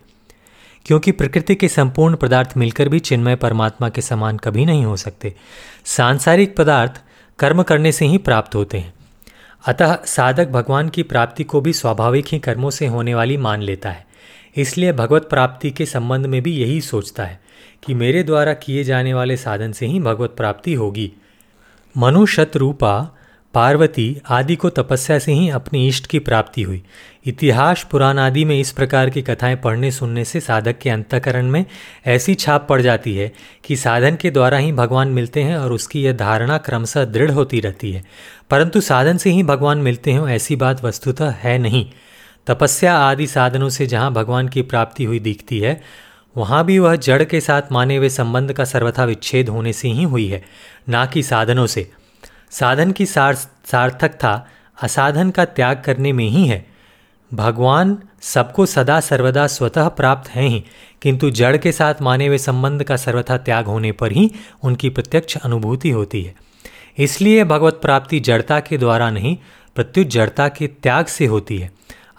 क्योंकि 0.85 1.11
प्रकृति 1.11 1.55
के 1.55 1.67
संपूर्ण 1.67 2.15
पदार्थ 2.15 2.53
मिलकर 2.57 2.89
भी 2.89 2.99
चिन्मय 2.99 3.35
परमात्मा 3.35 3.89
के 3.89 4.01
समान 4.01 4.37
कभी 4.37 4.65
नहीं 4.65 4.85
हो 4.85 4.95
सकते। 4.97 5.33
सांसारिक 5.85 6.55
पदार्थ 6.57 7.01
कर्म 7.39 7.63
करने 7.63 7.91
से 7.91 8.05
ही 8.05 8.17
प्राप्त 8.17 8.55
होते 8.55 8.77
हैं। 8.77 8.93
अतः 9.67 9.97
साधक 10.05 10.47
भगवान 10.47 10.89
की 10.89 11.03
प्राप्ति 11.03 11.43
को 11.43 11.61
भी 11.61 11.73
स्वाभाविक 11.73 12.25
ही 12.27 12.39
कर्मों 12.39 12.69
से 12.69 12.87
होने 12.87 13.15
वाली 13.15 13.37
मान 13.37 13.61
लेता 13.61 13.89
है। 13.89 14.05
इसलिए 14.55 14.93
भगवत 14.93 15.27
प्राप्ति 15.29 15.71
के 15.71 15.85
संबंध 15.85 16.25
में 16.25 16.41
भी 16.41 16.55
यही 16.55 16.81
सोचता 16.81 17.25
है 17.25 17.39
कि 17.83 17.93
मेरे 17.93 18.23
द्वारा 18.23 18.53
किए 18.53 18.83
जाने 18.83 19.13
वाले 19.13 19.37
साधन 19.37 19.71
से 19.71 19.85
ही 19.85 19.99
भगवत 19.99 20.33
प्राप्ति 20.37 20.73
होगी। 20.73 21.11
मनुष्यत 21.97 22.57
रूपा 22.57 23.16
पार्वती 23.57 24.21
आदि 24.29 24.55
को 24.55 24.69
तपस्या 24.69 25.19
से 25.19 25.33
ही 25.33 25.49
अपनी 25.49 25.87
इष्ट 25.87 26.07
की 26.07 26.19
प्राप्ति 26.19 26.61
हुई। 26.61 26.83
इतिहास 27.25 27.87
पुराण 27.91 28.19
आदि 28.19 28.45
में 28.45 28.59
इस 28.59 28.71
प्रकार 28.71 29.09
की 29.09 29.21
कथाएँ 29.21 29.55
पढ़ने 29.55 29.91
सुनने 29.91 30.25
से 30.25 30.39
साधक 30.39 30.79
के 30.79 30.89
अंतकरण 30.89 31.45
में 31.45 31.65
ऐसी 32.05 32.35
छाप 32.35 32.67
पड़ 32.69 32.81
जाती 32.81 33.15
है 33.15 33.33
कि 33.63 33.75
साधन 33.75 34.15
के 34.15 34.31
द्वारा 34.31 34.57
ही 34.57 34.71
भगवान 34.71 35.07
मिलते 35.07 35.43
हैं 35.43 35.57
और 35.57 35.71
उसकी 35.71 36.01
यह 36.01 36.13
धारणा 36.13 36.57
क्रमशः 36.57 37.05
दृढ़ 37.05 37.31
होती 37.31 37.59
रहती 37.59 37.91
है। 37.91 38.03
परंतु 38.49 38.81
साधन 38.81 39.17
से 39.17 39.29
ही 39.29 39.43
भगवान 39.43 39.77
मिलते 39.77 40.11
हैं 40.11 40.27
ऐसी 40.27 40.55
बात 40.55 40.83
वस्तुतः 40.83 41.29
है 41.29 41.57
नहीं। 41.57 41.85
तपस्या 42.47 42.97
आदि 42.97 43.27
साधनों 43.27 43.69
से 43.69 43.87
जहाँ 43.87 44.13
भगवान 44.13 44.47
की 44.47 44.61
प्राप्ति 44.61 45.03
हुई 45.03 45.19
दिखती 45.19 45.59
है, 45.59 45.81
वहाँ 46.37 46.65
भी 46.65 46.79
वह 46.79 46.95
जड़ 46.95 47.23
के 47.23 47.41
साथ 47.41 47.61
माने 47.71 47.97
हुए 47.97 48.09
संबंध 48.09 48.53
का 48.53 48.65
सर्वथा 48.65 49.05
विच्छेद 49.05 49.49
होने 49.49 49.73
से 49.73 49.87
ही 49.87 50.03
हुई 50.03 50.27
है, 50.27 50.45
ना 50.89 51.05
कि 51.05 51.23
साधनों 51.23 51.67
से। 51.67 51.91
साधन 52.51 52.91
की 52.91 53.05
सार 53.05 53.35
सार्थकता 53.71 54.47
असाधन 54.81 55.29
का 55.29 55.45
त्याग 55.45 55.81
करने 55.85 56.13
में 56.13 56.29
ही 56.29 56.47
है। 56.47 56.65
भगवान 57.33 57.97
सबको 58.21 58.65
सदा 58.65 58.99
सर्वदा 58.99 59.47
स्वतः 59.47 59.87
प्राप्त 59.87 60.29
हैं 60.29 60.49
ही, 60.49 60.63
किंतु 61.01 61.29
जड़ 61.29 61.57
के 61.57 61.71
साथ 61.71 61.93
माने 62.01 62.27
हुए 62.27 62.37
संबंध 62.37 62.83
का 62.83 62.97
सर्वथा 62.97 63.37
त्याग 63.37 63.65
होने 63.65 63.91
पर 63.91 64.11
ही 64.11 64.31
उनकी 64.63 64.89
प्रत्यक्ष 64.89 65.37
अनुभूति 65.37 65.89
होती 65.89 66.23
है। 66.23 66.35
इसलिए 66.97 67.43
भगवत 67.43 67.79
प्राप्ति 67.81 68.19
जड़ता 68.19 68.59
के 68.59 68.77
द्वारा 68.77 69.09
नहीं, 69.09 69.37
प्रत्युत 69.75 70.07
जड़ता 70.07 70.47
के 70.47 70.67
त्याग 70.67 71.05
से 71.05 71.25
होती 71.25 71.57
है। 71.57 71.71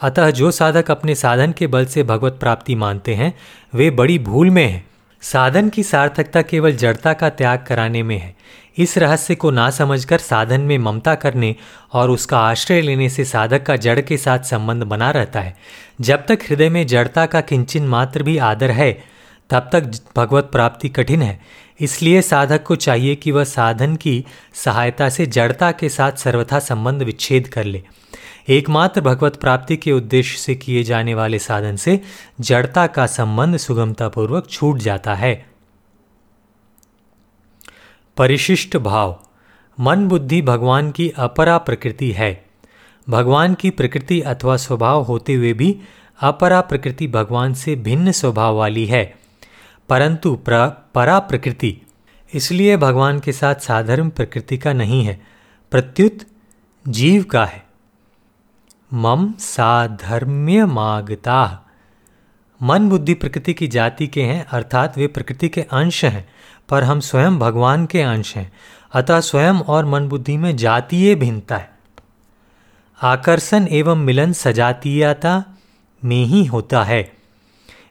अतः 0.02 0.30
जो 0.30 0.50
साधक 0.50 0.90
अपने 0.90 1.14
साधन 1.14 1.52
के 1.52 1.66
बल 1.66 1.86
से 1.86 2.02
भगवत 2.02 2.36
प्राप्ति 2.40 2.74
मानते 2.74 3.14
हैं, 3.14 3.34
वे 3.74 3.90
बड़ी 3.90 4.18
भूल 4.18 4.50
में 4.50 4.66
हैं। 4.66 4.87
साधन 5.22 5.68
की 5.68 5.82
सार्थकता 5.82 6.42
केवल 6.42 6.72
जड़ता 6.72 7.12
का 7.12 7.28
त्याग 7.28 7.64
कराने 7.68 8.02
में 8.02 8.18
है। 8.18 8.34
इस 8.76 8.98
रहस्य 8.98 9.34
को 9.34 9.50
ना 9.50 9.70
समझकर 9.70 10.18
साधन 10.18 10.60
में 10.60 10.78
ममता 10.78 11.14
करने 11.14 11.56
और 11.92 12.10
उसका 12.10 12.38
आश्रय 12.38 12.80
लेने 12.80 13.08
से 13.08 13.24
साधक 13.24 13.62
का 13.62 13.76
जड़ 13.76 14.00
के 14.00 14.16
साथ 14.16 14.38
संबंध 14.38 14.82
बना 14.82 15.10
रहता 15.10 15.40
है। 15.40 15.56
जब 16.00 16.26
तक 16.26 16.38
हृदय 16.48 16.68
में 16.68 16.86
जड़ता 16.86 17.26
का 17.26 17.40
किंचन 17.40 17.82
मात्र 17.82 18.22
भी 18.22 18.38
आदर 18.38 18.70
है, 18.70 19.04
तब 19.50 19.70
तक 19.72 19.90
भगवत 20.16 20.44
प्राप्ति 20.44 20.88
कठिन 20.88 21.22
है। 21.22 21.40
इसलिए 21.80 22.22
साधक 22.22 22.62
को 22.62 22.76
चाहिए 22.76 23.14
कि 23.14 23.30
वह 23.30 23.44
साधन 23.44 23.96
की 23.96 24.24
सहायता 24.54 25.08
से 25.08 25.26
जड़ता 25.26 25.72
के 25.72 25.88
साथ 25.88 26.12
सर्वथा 26.12 26.58
संबंध 26.58 27.02
विच्छेद 27.02 27.48
कर 27.48 27.64
ले। 27.64 27.82
एकमात्र 28.48 29.00
भगवत 29.00 29.36
प्राप्ति 29.36 29.76
के 29.76 29.92
उद्देश्य 29.92 30.38
से 30.38 30.54
किए 30.54 30.82
जाने 30.82 31.14
वाले 31.14 31.38
साधन 31.38 31.76
से 31.76 32.00
जड़ता 32.40 32.86
का 32.86 33.06
संबंध 33.06 33.56
सुगमतापूर्वक 33.56 34.50
छूट 34.50 34.78
जाता 34.78 35.14
है। 35.14 35.50
परिशिष्ट 38.16 38.76
भाव। 38.76 39.22
मन 39.80 40.08
बुद्धि 40.08 40.42
भगवान 40.42 40.90
की 40.90 41.12
अपरा 41.16 41.58
प्रकृति 41.58 42.12
है। 42.12 42.44
भगवान 43.10 43.54
की 43.54 43.70
प्रकृति 43.70 44.20
अथवा 44.20 44.56
स्वभाव 44.56 45.02
होते 45.02 45.34
हुए 45.34 45.52
भी 45.52 45.80
अपरा 46.20 46.60
प्रकृति 46.60 47.06
भगवान 47.06 47.54
से 47.54 47.76
भिन्न 47.76 48.12
स्वभाव 48.12 48.54
वाली 48.54 48.86
है। 48.86 49.18
परंतु 49.88 50.36
प्र, 50.36 50.68
परा 50.94 51.18
प्रकृति। 51.18 51.82
इसलिए 52.34 52.76
भगवान 52.76 53.20
के 53.20 53.32
साथ 53.32 53.54
साधारण 53.54 54.08
प्रकृति 54.08 54.58
का 54.58 54.72
नहीं 54.72 55.04
है। 55.04 55.26
प्रत्युत 55.70 56.18
जीव 56.88 57.22
का 57.22 57.44
है। 57.44 57.67
मम 58.92 59.32
साधर्म्य 59.38 60.66
मागता। 60.66 61.66
मन 62.62 62.88
बुद्धि 62.88 63.14
प्रकृति 63.14 63.54
की 63.54 63.68
जाति 63.68 64.06
के 64.06 64.22
हैं, 64.22 64.46
अर्थात 64.46 64.98
वे 64.98 65.06
प्रकृति 65.06 65.48
के 65.48 65.62
अंश 65.62 66.04
हैं, 66.04 66.28
पर 66.68 66.84
हम 66.84 67.00
स्वयं 67.00 67.38
भगवान 67.38 67.86
के 67.86 68.02
अंश 68.02 68.36
हैं, 68.36 68.52
अतः 68.92 69.20
स्वयं 69.20 69.54
और 69.54 69.84
मन 69.84 70.08
बुद्धि 70.08 70.36
में 70.36 70.56
जातीय 70.56 71.14
भिन्नता 71.14 71.56
है। 71.56 71.70
आकर्षण 73.02 73.66
एवं 73.70 73.96
मिलन 73.96 74.32
सजातीयता 74.32 75.44
में 76.04 76.24
ही 76.24 76.44
होता 76.44 76.84
है। 76.84 77.12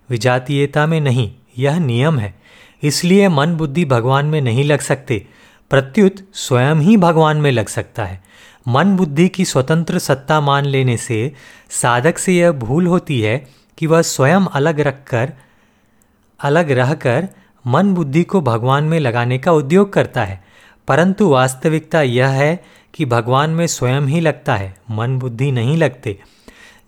विजातीयता 0.09 0.85
में 0.85 1.01
नहीं, 1.01 1.33
यह 1.57 1.79
नियम 1.79 2.19
है, 2.19 2.41
इसलिए 2.83 3.29
मन 3.29 3.55
बुद्धि 3.55 3.85
भगवान 3.85 4.25
में 4.25 4.41
नहीं 4.41 4.63
लग 4.63 4.79
सकते, 4.79 5.27
प्रत्युत 5.69 6.15
स्वयं 6.33 6.75
ही 6.75 6.97
भगवान 6.97 7.37
में 7.37 7.51
लग 7.51 7.67
सकता 7.67 8.05
है। 8.05 8.26
मन 8.67 8.97
बुद्धि 8.97 9.29
की 9.29 9.45
स्वतंत्र 9.45 9.99
सत्ता 9.99 10.41
मान 10.41 10.65
लेने 10.65 10.97
से 10.97 11.33
साधक 11.69 12.17
से 12.17 12.33
यह 12.33 12.51
भूल 12.51 12.87
होती 12.87 13.21
है 13.21 13.47
कि 13.77 13.87
वह 13.87 14.01
स्वयं 14.01 14.41
अलग 14.41 14.79
रखकर, 14.79 15.33
अलग 16.43 16.71
रहकर 16.71 17.27
मन 17.67 17.93
बुद्धि 17.93 18.23
को 18.23 18.41
भगवान 18.41 18.83
में 18.83 18.99
लगाने 18.99 19.37
का 19.37 19.51
उद्योग 19.51 19.93
करता 19.93 20.23
है। 20.23 20.43
परंतु 20.87 21.29
वास्तविकता 21.29 22.01
यह 22.01 22.27
है 22.27 22.63
कि 22.93 23.05
भगवान 23.05 23.49
में 23.49 23.67
स्वयं 23.67 24.01
ही 24.01 24.19
लगता 24.19 24.55
है 24.55 24.77
मन 24.91 25.19
बुद्धि 25.19 25.51
नहीं 25.51 25.77
लगते। 25.77 26.19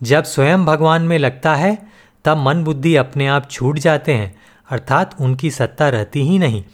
जब 0.02 0.24
स्वयं 0.24 0.64
भगवान 0.64 1.02
में 1.02 1.18
लगता 1.18 1.54
है, 1.54 1.78
तब 2.24 2.36
मन 2.36 2.64
बुद्धि 2.64 2.96
अपने 2.96 3.26
आप 3.26 3.50
छूट 3.50 3.78
जाते 3.78 4.14
हैं, 4.14 4.36
अर्थात 4.70 5.20
उनकी 5.20 5.50
सत्ता 5.50 5.88
रहती 5.88 6.20
ही 6.20 6.38
नहीं। 6.38 6.64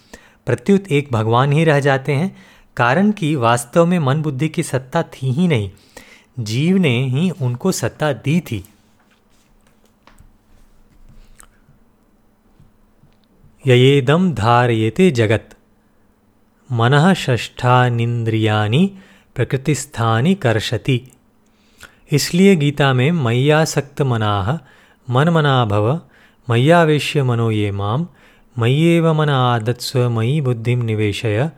प्रत्युत 0.47 0.89
एक 0.89 1.09
भगवान 1.13 1.53
ही 1.53 1.65
रह 1.65 1.81
जाते 1.81 2.13
हैं 2.13 2.37
कारण 2.77 3.11
कि 3.11 3.35
वास्तव 3.37 3.87
में 3.87 3.99
मन 3.99 4.23
बुद्धि 4.23 4.49
की 4.49 4.63
सत्ता 4.63 5.03
थी 5.03 5.31
ही 5.33 5.49
नहीं, 5.49 5.71
जीव 6.39 6.77
ने 6.77 6.99
ही 7.09 7.31
उनको 7.31 7.73
सत्ता 7.73 8.13
दी 8.13 8.41
थी। 8.41 8.65
ययेदम 13.67 14.33
धारयेते 14.33 15.11
जगत, 15.11 15.57
मन 16.73 17.15
षष्ठानिंद्रियानि 17.15 18.99
प्रकृतिस्थानी 19.35 20.35
कर्षति। 20.35 21.01
इसलिए 22.13 22.57
गीता 22.57 22.93
में 22.93 23.11
मय्यासक्त 23.13 24.03
मनाह 24.03 24.53
मन 25.13 25.29
मना 25.29 25.65
भव 25.65 26.01
मय्यावेश्य 26.49 27.23
मनो 27.23 27.51
ये 27.51 27.71
माम, 27.71 28.07
मय्येव 28.59 29.13
मन 29.15 29.29
आदत्स्व 29.29 30.11
मयि 30.11 30.41
बुद्धिम 30.41 30.83
निवेशय 30.83 31.51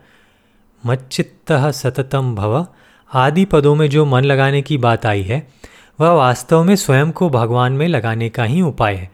मच्चित्त 0.85 1.51
सततम 1.51 2.35
भव। 2.35 2.67
आदि 3.13 3.45
पदों 3.45 3.75
में 3.75 3.89
जो 3.89 4.05
मन 4.05 4.23
लगाने 4.23 4.61
की 4.61 4.77
बात 4.77 5.05
आई 5.05 5.21
है, 5.21 5.47
वह 5.99 6.09
वास्तव 6.09 6.63
में 6.63 6.75
स्वयं 6.75 7.11
को 7.11 7.29
भगवान 7.29 7.73
में 7.73 7.87
लगाने 7.87 8.29
का 8.29 8.43
ही 8.43 8.61
उपाय 8.61 8.95
है। 8.95 9.11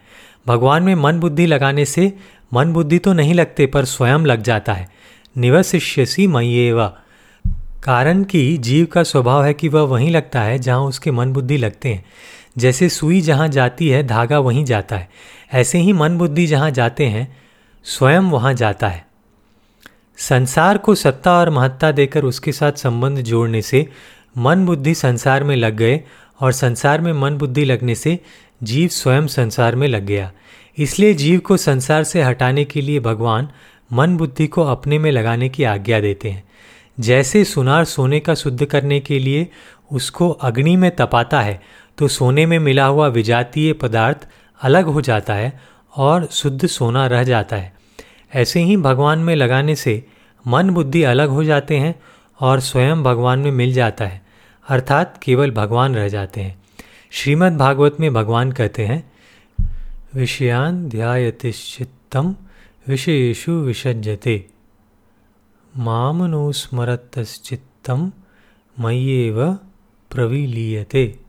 भगवान 0.48 0.84
में 0.84 0.96
मन 0.96 1.20
बुद्धि 1.20 1.46
लगाने 1.46 1.86
से 1.86 2.14
मन 2.54 2.74
बुद्धि 2.74 3.00
तो 3.00 3.14
नहीं 3.14 3.34
लगते, 3.34 3.66
पर 3.66 3.86
स्वयं 3.86 4.20
लग 4.20 4.42
जाता 4.42 4.74
है। 4.74 4.90
निवशिष्यसी 5.38 6.28
मयेवा 6.28 6.98
कारण 7.84 8.24
कि 8.24 8.58
जीव 8.58 8.86
का 8.86 9.04
स्वभाव 9.04 9.44
है 9.44 9.54
कि 9.54 9.68
वह 9.68 9.82
वहीं 9.82 10.12
लगता 10.12 10.42
है 10.42 10.60
जहाँ 10.60 10.80
उसके 10.80 11.12
मन 11.12 11.34
बुद्धि 11.34 11.58
लगते 11.58 11.94
हैं। 11.94 12.06
जैसे 12.58 12.90
सुई 12.90 13.22
जहाँ 13.22 13.48
जाती 13.48 13.90
है, 13.90 14.04
धागा 14.04 14.40
वहीं 14.40 14.66
जाता 14.66 14.96
है। 14.96 15.10
ऐसे 15.54 15.78
ही 15.78 15.94
मन 15.94 16.18
बुद्धि 16.18 16.48
जहाँ 16.48 16.72
जाते 16.72 17.06
हैं, 17.06 17.38
स्वयं 17.84 18.22
वहाँ 18.22 18.54
जाता 18.54 18.88
है। 18.88 19.05
संसार 20.18 20.78
को 20.78 20.96
सत्ता 20.96 21.34
और 21.34 21.50
महत्ता 21.50 21.92
देकर 21.92 22.24
उसके 22.24 22.52
साथ 22.52 22.72
संबंध 22.72 23.22
जोड़ने 23.22 23.62
से 23.62 23.88
मन 24.38 24.66
बुद्धि 24.66 24.96
संसार 24.96 25.44
में 25.44 25.56
लग 25.56 25.76
गए 25.76 26.02
और 26.40 26.52
संसार 26.52 27.02
में 27.02 27.14
मन 27.14 27.38
बुद्धि 27.38 27.66
लगने 27.66 27.96
से 27.96 28.20
जीव 28.64 28.88
स्वयं 28.88 29.28
संसार 29.28 29.76
में 29.76 29.88
लग 29.88 30.06
गया। 30.06 30.32
इसलिए 30.78 31.14
जीव 31.14 31.40
को 31.40 31.58
संसार 31.58 32.04
से 32.04 32.22
हटाने 32.22 32.66
के 32.66 32.82
लिए 32.82 33.00
भगवान 33.00 33.50
मन 33.94 34.18
बुद्धि 34.18 34.48
को 34.48 34.64
अपने 34.64 35.00
में 35.00 35.12
लगाने 35.12 35.50
की 35.50 35.64
आज्ञा 35.64 36.00
देते 36.00 36.30
हैं। 36.30 36.44
जैसे 37.00 37.44
सुनार 37.44 37.86
सोने 37.86 38.20
का 38.20 38.36
शुद्ध 38.36 38.66
करने 38.66 39.00
के 39.00 39.20
लिए 39.20 39.48
उसको 39.92 40.30
अग्नि 40.30 40.76
में 40.76 40.96
तपाता 40.96 41.42
है 41.42 41.62
तो 41.98 42.08
सोने 42.08 42.46
में 42.46 42.60
मिला 42.60 42.86
हुआ 42.86 43.08
विजातीय 43.08 43.74
पदार्थ 43.74 44.28
अलग 44.62 44.86
हो 44.86 45.02
जाता 45.02 45.34
है 45.34 45.60
और 45.96 46.26
शुद्ध 46.26 46.68
सोना 46.68 47.08
रह 47.08 47.24
जाता 47.24 47.56
है। 47.56 47.74
ऐसे 48.36 48.64
ही 48.64 48.78
भगवान 48.78 49.20
में 49.20 49.36
लगाने 49.36 49.76
से 49.76 50.06
मन 50.48 50.70
बुद्धि 50.70 51.04
अलग 51.04 51.30
हो 51.30 51.44
जाते 51.44 51.78
हैं 51.78 51.96
और 52.40 52.60
स्वयं 52.60 53.04
भगवान 53.04 53.40
में 53.40 53.52
मिल 53.52 53.74
जाता 53.74 54.06
है, 54.06 54.22
अर्थात 54.68 55.20
केवल 55.24 55.52
भगवान 55.52 55.96
रह 55.96 56.08
जाते 56.08 56.42
हैं। 56.42 56.64
श्रीमद् 57.12 57.58
भागवत 57.58 57.98
में 58.00 58.14
भगवान 58.14 58.52
कहते 58.52 58.86
हैं, 58.86 59.12
विषयान 60.16 60.90
ध्यायतिश्चित्तम 60.90 62.36
विषयेशु 62.88 63.52
विसज्जते। 63.52 64.48
मामनुस्मरतश्चित्तम 65.78 68.12
मय्येव 68.80 69.58
प्रविलीयते। 70.12 71.20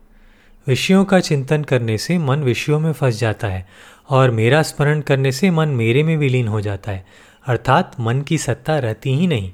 विषयों 0.67 1.05
का 1.05 1.19
चिंतन 1.19 1.63
करने 1.63 1.97
से 1.97 2.17
मन 2.17 2.43
विषयों 2.43 2.79
में 2.79 2.91
फंस 2.91 3.19
जाता 3.19 3.47
है 3.47 3.67
और 4.09 4.31
मेरा 4.31 4.61
स्मरण 4.61 5.01
करने 5.01 5.31
से 5.31 5.49
मन 5.51 5.69
मेरे 5.69 6.03
में 6.03 6.15
विलीन 6.17 6.47
हो 6.47 6.61
जाता 6.61 6.91
है, 6.91 7.05
अर्थात 7.45 7.99
मन 7.99 8.21
की 8.21 8.37
सत्ता 8.37 8.77
रहती 8.79 9.13
ही 9.15 9.27
नहीं। 9.27 9.51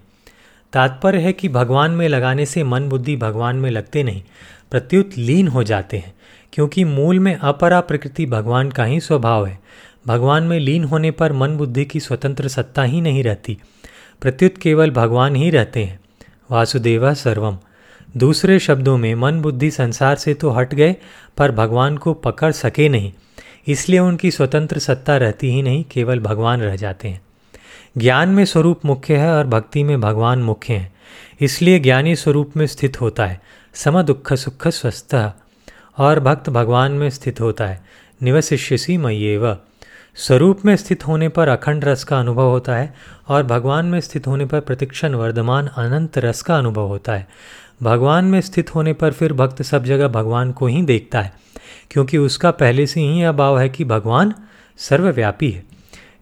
तात्पर्य 0.74 1.20
है 1.20 1.34
कि 1.34 1.50
भगवान 1.50 1.92
में 1.92 2.08
लगाने 2.08 2.46
से 2.46 2.64
मन 2.64 2.90
बुद्धि 2.90 3.16
भगवान 3.16 3.56
में 3.56 3.70
लगते 3.72 4.04
नहीं, 4.04 4.22
प्रत्युत 4.72 5.18
लीन 5.18 5.48
हो 5.48 5.64
जाते 5.64 5.98
हैं, 5.98 6.14
क्योंकि 6.54 6.84
मूल 6.84 7.20
में 7.20 7.36
अपरा 7.36 7.82
प्रकृति 7.82 8.26
भगवान 8.26 8.72
का 8.72 8.84
ही 8.84 9.00
स्वभाव 9.00 9.46
है। 9.46 9.60
भगवान 10.08 10.44
में 10.44 10.60
लीन 10.60 10.84
होने 10.84 11.12
पर 11.12 11.34
मन 11.34 11.58
बुद्धि 11.58 11.86
की 11.86 12.00
स्वतंत्र 12.00 12.48
सत्ता 12.48 12.84
ही 12.84 13.02
नहीं 13.02 13.24
रहती, 13.24 13.58
प्रत्युत 14.22 14.58
केवल 14.58 14.92
भगवान 14.92 15.36
ही 15.36 15.50
रहते 15.50 15.84
हैं। 15.84 16.00
वासुदेवा 16.52 17.14
सर्वम। 17.14 17.58
दूसरे 18.18 18.60
शब्दों 18.60 18.98
में, 18.98 19.14
मन 19.16 19.42
बुद्धि 19.42 19.72
संसार 19.72 20.16
से 20.16 20.34
तो 20.34 20.50
हट 20.50 20.74
गए, 20.74 20.96
पर 21.38 21.52
भगवान 21.52 21.98
को 21.98 22.14
पकड़ 22.14 22.52
सके 22.52 22.90
नहीं। 22.90 23.12
इसलिए 23.68 24.00
उनकी 24.00 24.32
स्वतंत्र 24.32 24.80
सत्ता 24.80 25.18
रहती 25.18 25.52
ही 25.52 25.62
नहीं, 25.62 25.84
केवल 25.84 26.20
भगवान 26.20 26.62
रह 26.62 26.76
जाते 26.76 27.08
हैं। 27.08 27.22
ज्ञान 27.98 28.30
में 28.30 28.46
स्वरूप 28.46 28.86
मुख्य 28.86 29.16
है 29.16 29.32
और 29.32 29.48
भक्ति 29.48 29.84
में 29.84 30.00
भगवान 30.02 30.44
मुख्य 30.44 30.74
हैं। 30.74 30.94
इसलिए 31.42 31.80
ज्ञानी 31.80 32.16
स्वरूप 32.16 32.58
में 32.58 32.66
स्थित 32.68 33.02
होता 33.02 33.26
है 33.26 33.42
सम 33.76 34.02
दुख 34.02 34.34
सुख 34.34 34.68
स्वस्थ 34.68 35.16
और 35.98 36.20
भक्त 36.20 36.50
भगवान 36.50 36.92
में 36.92 37.10
स्थित 37.10 37.42
होता 37.42 37.66
है 37.66 37.82
निवशिष्यसी 38.22 38.98
मयेव 38.98 39.58
स्वरूप 40.18 40.66
में 40.66 40.76
स्थित 40.76 41.08
होने 41.08 41.28
पर 41.30 41.48
अखंड 41.48 41.86
रस 41.86 42.04
का 42.04 42.20
अनुभव 42.20 42.50
होता 42.50 42.76
है, 42.76 42.94
और 43.28 43.44
भगवान 43.44 43.86
में 43.86 44.00
स्थित 44.02 44.28
होने 44.28 44.46
पर 44.46 44.60
प्रतिक्षण 44.60 45.16
वर्धमान 45.16 45.68
अनंत 45.68 46.18
रस 46.18 46.42
का 46.42 46.58
अनुभव 46.58 46.88
होता 46.88 47.14
है। 47.14 47.28
भगवान 47.84 48.26
में 48.26 48.40
स्थित 48.42 48.74
होने 48.76 48.94
पर 48.94 49.12
फिर 49.12 49.34
भक्त 49.34 49.62
सब 49.62 49.84
जगह 49.84 50.08
भगवान 50.08 50.52
को 50.52 50.68
ही 50.68 50.82
देखता 50.82 51.22
है, 51.22 51.34
क्योंकि 51.92 52.18
उसका 52.18 52.52
पहले 52.52 52.86
से 52.88 53.02
ही 53.02 53.22
यह 53.22 53.32
भाव 53.32 53.60
है 53.60 53.70
कि 53.70 53.86
भगवान 53.86 54.34
सर्वव्यापी 54.80 55.50
है। 55.52 55.64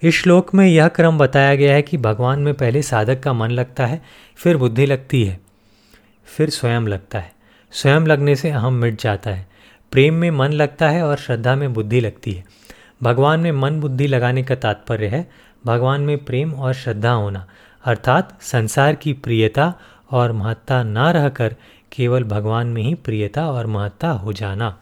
इस 0.04 0.16
श्लोक 0.16 0.54
में 0.56 0.66
यह 0.68 0.88
क्रम 0.88 1.18
बताया 1.18 1.56
गया 1.56 1.74
है 1.74 1.82
कि 1.82 1.98
भगवान 1.98 2.40
में 2.40 2.54
पहले 2.54 2.82
साधक 2.82 3.20
का 3.20 3.34
मन 3.34 3.52
लगता 3.52 3.86
है, 3.86 4.02
फिर 4.36 4.58
बुद्धि 4.58 4.86
लगती 4.86 5.24
है, 5.24 5.40
फिर 6.28 6.50
स्वयं 6.50 6.82
लगता 6.82 7.20
है। 7.20 7.32
स्वयं 7.74 8.02
लगने 8.02 8.36
से 8.36 8.50
अहम 8.50 8.74
मिट 8.74 9.02
जाता 9.02 9.30
है। 9.30 9.48
प्रेम 9.92 10.14
में 10.14 10.32
मन 10.32 10.52
लगता 10.52 10.90
है 10.90 11.04
और 11.04 11.18
श्रद्धा 11.18 11.56
में 11.56 11.74
बुद्धि 11.74 12.00
लगती 12.00 12.32
है। 12.32 12.44
भगवान 13.04 13.40
में 13.40 13.52
मन 13.52 13.80
बुद्धि 13.80 14.08
लगाने 14.08 14.44
का 14.44 14.56
तात्पर्य 14.56 15.08
है, 15.08 15.30
भगवान 15.66 16.02
में 16.02 16.18
प्रेम 16.26 16.54
और 16.54 16.74
श्रद्धा 16.74 17.12
होना, 17.12 17.46
अर्थात 17.84 18.38
संसार 18.42 18.96
की 18.96 19.14
प्रियता 19.14 19.74
और 20.12 20.32
महत्ता 20.32 20.84
ना 20.84 21.12
रहकर 21.12 21.56
केवल 21.92 22.24
भगवान 22.24 22.68
में 22.68 22.82
ही 22.82 22.94
प्रियता 22.96 23.52
और 23.52 23.66
महत्ता 23.66 24.10
हो 24.10 24.34
जाना। 24.34 24.78